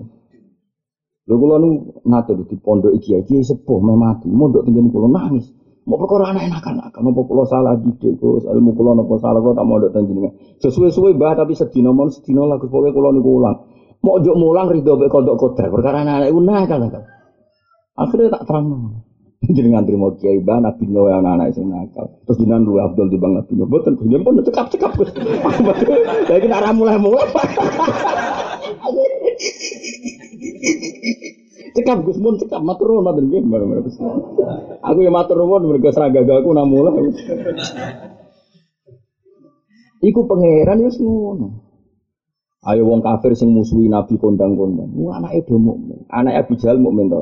[1.24, 1.68] Lho kula nu
[2.04, 4.28] nate di pondok iki iki sepuh me mati.
[4.28, 5.48] Mondok tengene kula nangis.
[5.84, 9.56] Mau perkara anak enakan akan napa kula salah didik Gus ilmu kula napa salah kula
[9.56, 10.32] tak mondok teng jenengan.
[10.60, 12.68] Sesuai-suai mbah tapi sedina mon sedina lah Gus.
[12.72, 13.56] Pokoke kula niku ulang.
[14.04, 16.80] Mau njuk mulang rido mek kodok kodar perkara anak iku nakal
[17.94, 18.66] akhirnya tak terang
[19.52, 22.08] jenengan terima kiai bah nabi no yang anak sing nakal.
[22.24, 24.92] Terus jenengan lu Abdul di bang nabi no boten jenengan pun cekap cekap
[26.28, 27.28] saya kira arah mulai mulai
[31.76, 32.16] cekap gus.
[32.16, 33.42] Mun cekap matur nuwun matur nggih
[34.80, 36.94] aku ya matur nuwun mergo seragaga aku namula
[40.04, 41.64] iku pangeran wis ngono.
[42.64, 44.88] Ayo wong kafir sing musuhi Nabi kondang-kondang.
[44.96, 46.00] Wah anake do mukmin.
[46.08, 47.12] Anake Abu Jahal mukmin.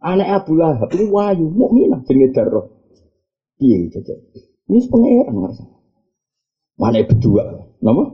[0.00, 2.66] Anak Abu Lahab ini wayu, mukminah jenenge darah.
[3.56, 4.20] Piye jajal?
[4.68, 5.64] Ini pangeran ngerasa.
[6.76, 7.44] Mana berdua?
[7.80, 8.04] Nama?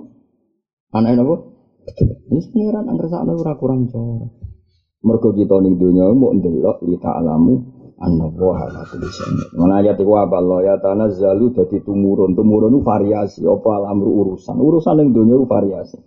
[0.95, 1.37] Anak apa?
[1.83, 2.15] Berdua.
[2.31, 4.31] Ini pangeran anak ora kurang cara.
[5.03, 7.55] Mergo kita ning donya mau ndelok li ta'lamu
[7.99, 9.59] anna wa ala kulli syai'in.
[9.59, 12.39] Mana ayat iku apa Allah ya tanazzalu dadi tumurun.
[12.39, 14.55] Tumurun itu variasi apa alamru urusan.
[14.63, 15.99] Urusan ning donya itu variasi.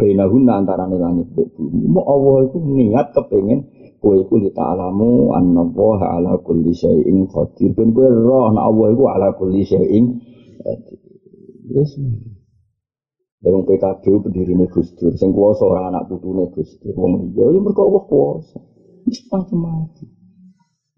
[0.00, 1.84] Bainahunna antarané langit dan bumi.
[1.92, 3.68] Mau Allah itu niat kepengen
[4.02, 7.70] kowe iku li ta'lamu anna Allah ala kulli syai'in qadir.
[7.78, 10.18] Ben kowe roh nek Allah iku ala kulli syai'in
[10.58, 10.98] qadir.
[11.70, 11.94] Wis.
[13.42, 16.98] Wong PKB pendirine Gus Dur, sing kuwasa ora anak putune Gus Dur.
[16.98, 18.58] Wong liya ya mergo Allah kuwasa.
[19.06, 20.08] Wis macam-macam.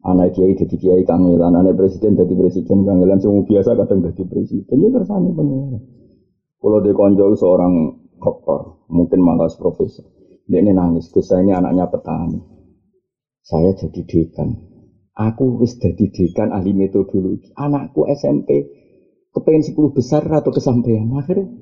[0.04, 4.76] Anak kiai jadi kiai kangelan, anak presiden jadi presiden kangelan, semua biasa kadang jadi presiden.
[4.76, 5.80] Ya kersane pengen.
[6.60, 10.04] Kalau dia konjol seorang dokter, mungkin malah profesor.
[10.44, 12.53] Dia ini nangis, Gus ini anaknya petani
[13.44, 14.56] saya jadi dekan.
[15.14, 17.52] Aku wis jadi dekan ahli metodologi.
[17.54, 18.72] Anakku SMP
[19.30, 21.06] kepengen 10 besar atau kesampaian.
[21.12, 21.52] Akhirnya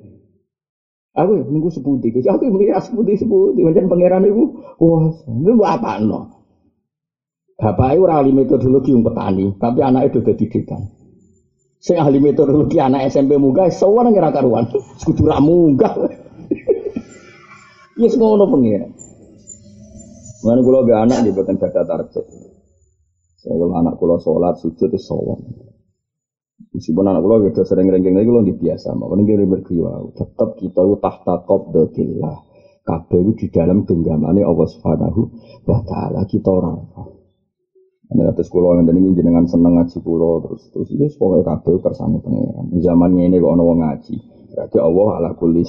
[1.13, 2.09] aku ya menunggu sepundi.
[2.23, 3.61] Aku ya menunggu sepundi sepundi.
[3.67, 4.43] Macam pangeran itu,
[4.79, 6.19] wah, itu apa no?
[7.53, 10.89] Bapak itu ahli metodologi yang petani, tapi anak itu jadi dekan.
[11.77, 14.65] Saya ahli metodologi anak SMP munggah, semua ngira karuan.
[14.99, 15.93] Sekutu munggah.
[17.93, 18.89] Ya semua ono pengiran.
[20.43, 22.25] Mana kalau gak anak dia bukan gada target.
[23.39, 25.39] Saya kalau anak kalau sholat sujud itu sholat.
[26.75, 29.91] Meskipun anak kalau gitu sering rengking lagi kalau biasa, makanya dia berkiwa.
[30.15, 32.37] Tetap kita itu tahta qabdatillah.
[32.83, 35.21] Kabeh di dalam genggamannya Allah Subhanahu
[35.63, 36.83] wa taala kita orang.
[38.11, 42.19] Ana atas kula yang ini jenengan seneng ngaji kula terus terus ini pokoknya kabeh kersane
[42.19, 42.67] pangeran.
[42.83, 44.15] Zaman ini kok wong ngaji.
[44.51, 45.63] Berarti Allah ala kulli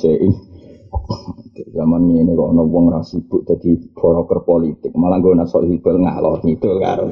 [1.74, 6.38] Zaman ini kok ono wong ra sibuk dadi broker politik, malah gue nasol hibel ngalor
[6.46, 7.10] gitu karo.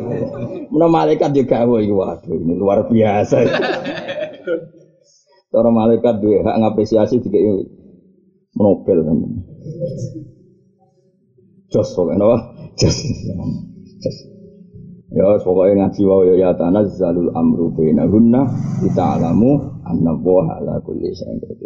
[0.71, 3.43] Mana malaikat juga gawe waduh ini luar biasa.
[5.53, 7.39] Cara malaikat duwe hak ngapresiasi juga
[8.57, 9.19] Nobel kan.
[11.73, 12.39] Jos pokoknya apa?
[12.79, 12.97] Jos.
[15.13, 18.49] Ya pokoknya ngaji wae ya tanazzalul amru bainahunna
[18.81, 21.13] kita alamu anna wa ala kulli.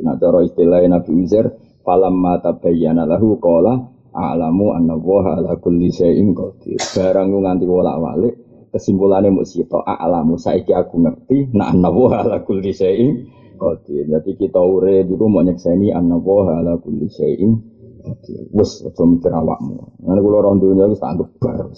[0.03, 1.47] Nah cara istilah Nabi Uzair
[1.87, 3.79] falamma tabayyana lahu qala
[4.11, 6.83] a'lamu anna wa ala kulli syai'in qadir.
[6.99, 8.35] Barang ku nganti wolak-walik
[8.75, 14.11] kesimpulannya mau sito a'lamu saiki aku ngerti nah anna wa ala kulli syai'in qadir.
[14.11, 17.55] Jadi kita urip iku mau nyekseni anna wa ala kulli syai'in
[18.03, 18.51] qadir.
[18.51, 20.03] Wes aja mikir awakmu.
[20.03, 21.71] Ngene kula ora dunya wis tak anggap bar.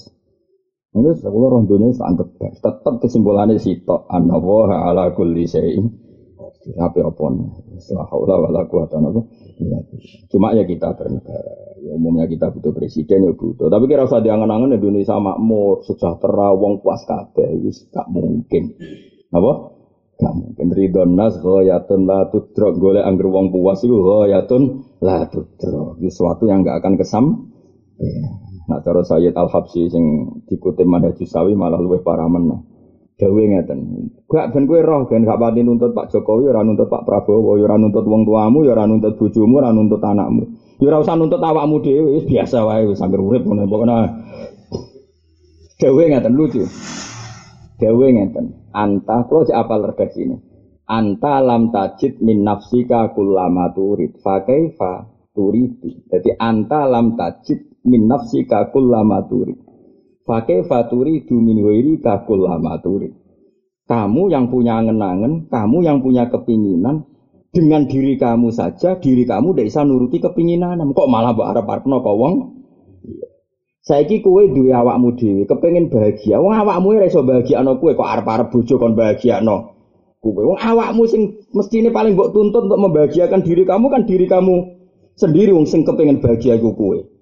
[0.89, 2.65] Ini sekolah orang dunia sangat baik.
[2.65, 4.09] Tetap kesimpulannya sitok.
[4.09, 5.85] Anna woha ala kulli syai'in.
[6.69, 7.49] Tapi apa nih?
[7.81, 9.21] Setelah haula wala quwata apa?
[10.31, 11.79] Cuma ya kita bernegara.
[11.83, 13.71] Ya, umumnya kita butuh presiden ya butuh.
[13.71, 17.59] Tapi kira usah diangan-angan Indonesia makmur, sejahtera, wong puas kabeh.
[17.59, 18.79] Itu gak mungkin.
[19.35, 19.53] Apa?
[20.19, 20.67] Gak mungkin.
[20.75, 22.79] Ridon nas ghayatun la tudrok.
[22.79, 24.63] Golek angger wong puas itu ghayatun
[25.03, 25.99] la tudrok.
[26.03, 27.25] Itu sesuatu yang gak akan kesam.
[28.69, 30.05] Nah cara Sayyid Al Habsyi sing
[30.45, 32.78] dikutip Manhaj Sawi malah luwih parah meneh.
[33.19, 33.79] Dawe ngeten.
[34.31, 37.66] Gak ben kowe roh ben gak pati nuntut Pak Jokowi ora nuntut Pak Prabowo, ya
[37.66, 40.47] ora nuntut wong tuamu, ya ora nuntut bojomu, ora nuntut anakmu.
[40.79, 43.97] Ya ora usah nuntut awakmu dhewe, wis biasa wae wis anggere urip ngono pokoknya.
[45.83, 46.62] Dawe ngeten lucu.
[47.83, 48.71] Dawe ngeten.
[48.71, 50.37] Anta kula cek apal redaksi ini.
[50.87, 54.23] Anta lam tajid min nafsika kullama turid.
[54.23, 56.07] Fa kaifa turidu.
[56.07, 59.68] Jadi anta lam tajid min nafsi kakul lama turi.
[60.29, 63.09] Pakai faturi du min wiri kakul lama turi.
[63.89, 67.09] Kamu yang punya angen-angen, kamu yang punya kepinginan,
[67.49, 70.85] dengan diri kamu saja, diri kamu tidak bisa nuruti kepinginan.
[70.93, 72.35] Kok malah mbak harap harapno kau wong?
[73.81, 76.37] Saiki kue dua awakmu dewi, kepengen bahagia.
[76.45, 79.81] Wong awakmu iso bahagia no kue, kok arep-arep bojo kon bahagia no.
[80.20, 84.76] Kue wong awakmu sing mestine paling mbok tuntut untuk membahagiakan diri kamu kan diri kamu
[85.16, 87.18] sendiri wong sing kepengen bahagia kue.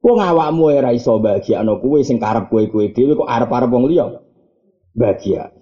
[0.00, 4.08] Wong awakmu ora iso bahagiakno kowe sing karep kowe-kowe dhewe kok arep-arep wong liya.
[4.96, 5.52] Bahagia.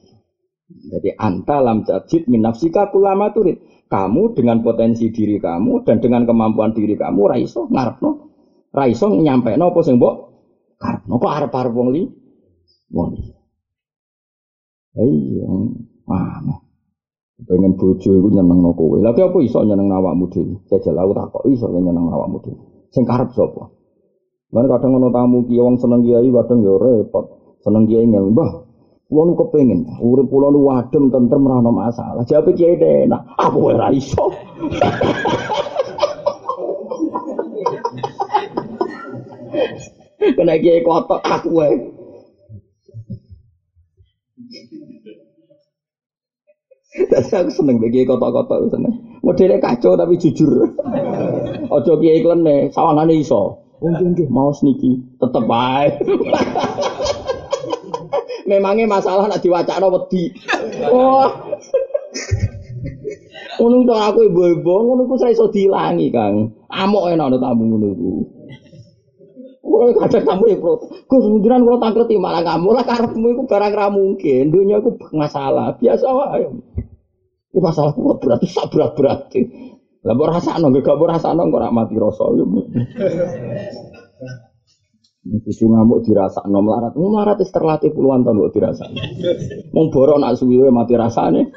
[0.68, 3.58] Jadi anta lam tajid min nafsika kulama turid.
[3.88, 8.10] Kamu dengan potensi diri kamu dan dengan kemampuan diri kamu ora iso ngarepno.
[8.70, 10.14] Ora iso nyampekno apa sing mbok
[10.78, 12.02] karepno kok arep-arep wong li.
[12.94, 13.26] Wong li.
[14.98, 15.46] Iya,
[16.06, 16.54] mana?
[17.38, 18.98] Pengen bojo iku nyenengno kowe.
[18.98, 20.58] Lha apa iso nyeneng awakmu dhewe?
[20.66, 22.58] Jajal aku tak kok iso nyeneng awakmu dhewe.
[22.90, 23.77] Sing karep sapa?
[24.48, 27.24] Lan kadang ono tamu kiai wong seneng kiai kadang ya repot.
[27.60, 28.50] Seneng kiai ngel, "Mbah,
[29.12, 33.68] kula nu kepengin urip kula nu wadem tentrem ora ono masalah." Jawab kiai enak, "Aku
[33.68, 34.24] ora iso."
[40.18, 41.76] Kena kiai kotok aku wae.
[46.98, 49.20] Tapi aku seneng bagi kotok-kotok seneng.
[49.22, 50.66] Modelnya kacau tapi jujur.
[51.74, 53.67] Ojo kiai klene, sawangane iso.
[53.78, 55.94] Oh nggih maos niki tetep bae.
[58.48, 60.34] Memangnya masalah nak diwacana wedi.
[60.90, 61.28] Oh.
[63.58, 66.54] Ngono to aku ibu-ibu ngono saya iso dilangi, Kang.
[66.70, 68.12] Amok enak ana tamu ngono iku.
[69.62, 70.74] Kulo kadang tamu ya, Bro.
[71.06, 74.48] Gus njenengan kula tangkreti malah kamu lah karepmu iku barang ra mungkin.
[74.48, 76.48] Dunia iku masalah, biasa wae.
[77.58, 77.92] Masalah
[78.46, 79.40] sak berat berarti.
[80.06, 82.24] Lah mbok rasakno gak mbok rasakno kok mati rasa.
[85.28, 86.92] Kudu ngamuk dirasakno melarat.
[86.96, 89.00] Melarat wis terlatih puluhan tahun kok dirasakno.
[89.74, 91.52] Wong borok nak suwi mati rasane.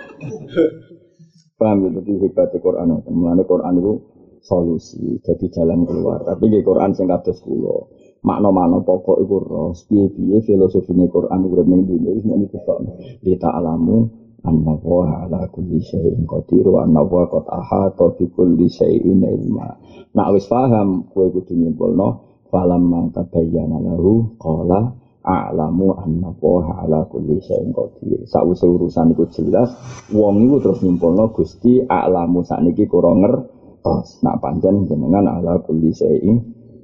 [1.56, 3.06] Paham ya, jadi hebatnya Quran.
[3.06, 3.94] Mulanya Quran itu
[4.42, 6.26] solusi, jadi jalan keluar.
[6.26, 7.86] Tapi di Quran sing kados kula.
[8.26, 12.82] Makna-makna pokok iku ros, piye-piye filosofine Quran urip ning dunya wis muni kok.
[13.22, 18.66] Di ta'lamu anna wa ala kulli syai'in qadir wa anna wa qad ahata bi kulli
[18.66, 19.78] syai'in ilma.
[20.18, 22.08] Nak wis paham kowe kudu nyimpulno
[22.50, 28.26] falam ma tabayyana lahu qala a'lamu anna ala kulli syai'in qadir.
[28.26, 29.70] Sawise urusan iku jelas,
[30.10, 34.26] wong iku terus nyimpulno Gusti a'lamu sakniki kurang ngertos.
[34.26, 36.38] Nak pancen jenengan ala kulli syai'in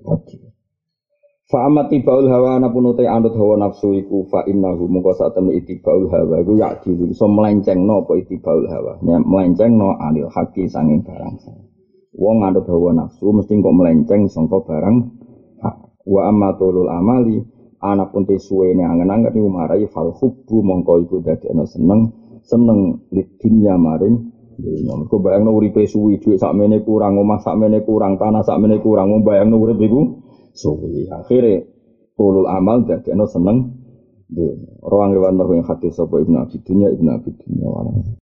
[0.06, 0.47] qadir.
[1.48, 5.56] Fa amat tibaul hawa anapun utai anut hawa nafsu iku fa innahu mungko sak temne
[5.56, 9.00] itibaul hawa iku yak dilu iso melencengno apa itibaul hawa?
[9.00, 11.40] Nya melencengno anil haki sanging barang
[12.20, 14.96] wong anut hawa nafsu mesti kok melenceng sangka barang
[16.04, 17.40] wa amatulul amali
[17.80, 22.12] anapun te suwene angen-angen iku marai fal hubbu mongko iku dadekno seneng
[22.44, 24.20] seneng lid dunya maring
[24.60, 25.00] dunya.
[25.00, 29.64] Mergo bayangno uripe suwi dhuwit sakmene kurang omah sakmene kurang tanah sakmene kurang wong bayangno
[29.64, 30.27] urip iku
[30.58, 31.06] suwi.
[31.14, 31.64] Akhirnya
[32.18, 33.78] ulul amal jadi seneng
[34.28, 34.74] dunia.
[34.84, 37.68] Orang riwayat yang hati sapa ibnu Abi Dunya ibnu Abi Dunya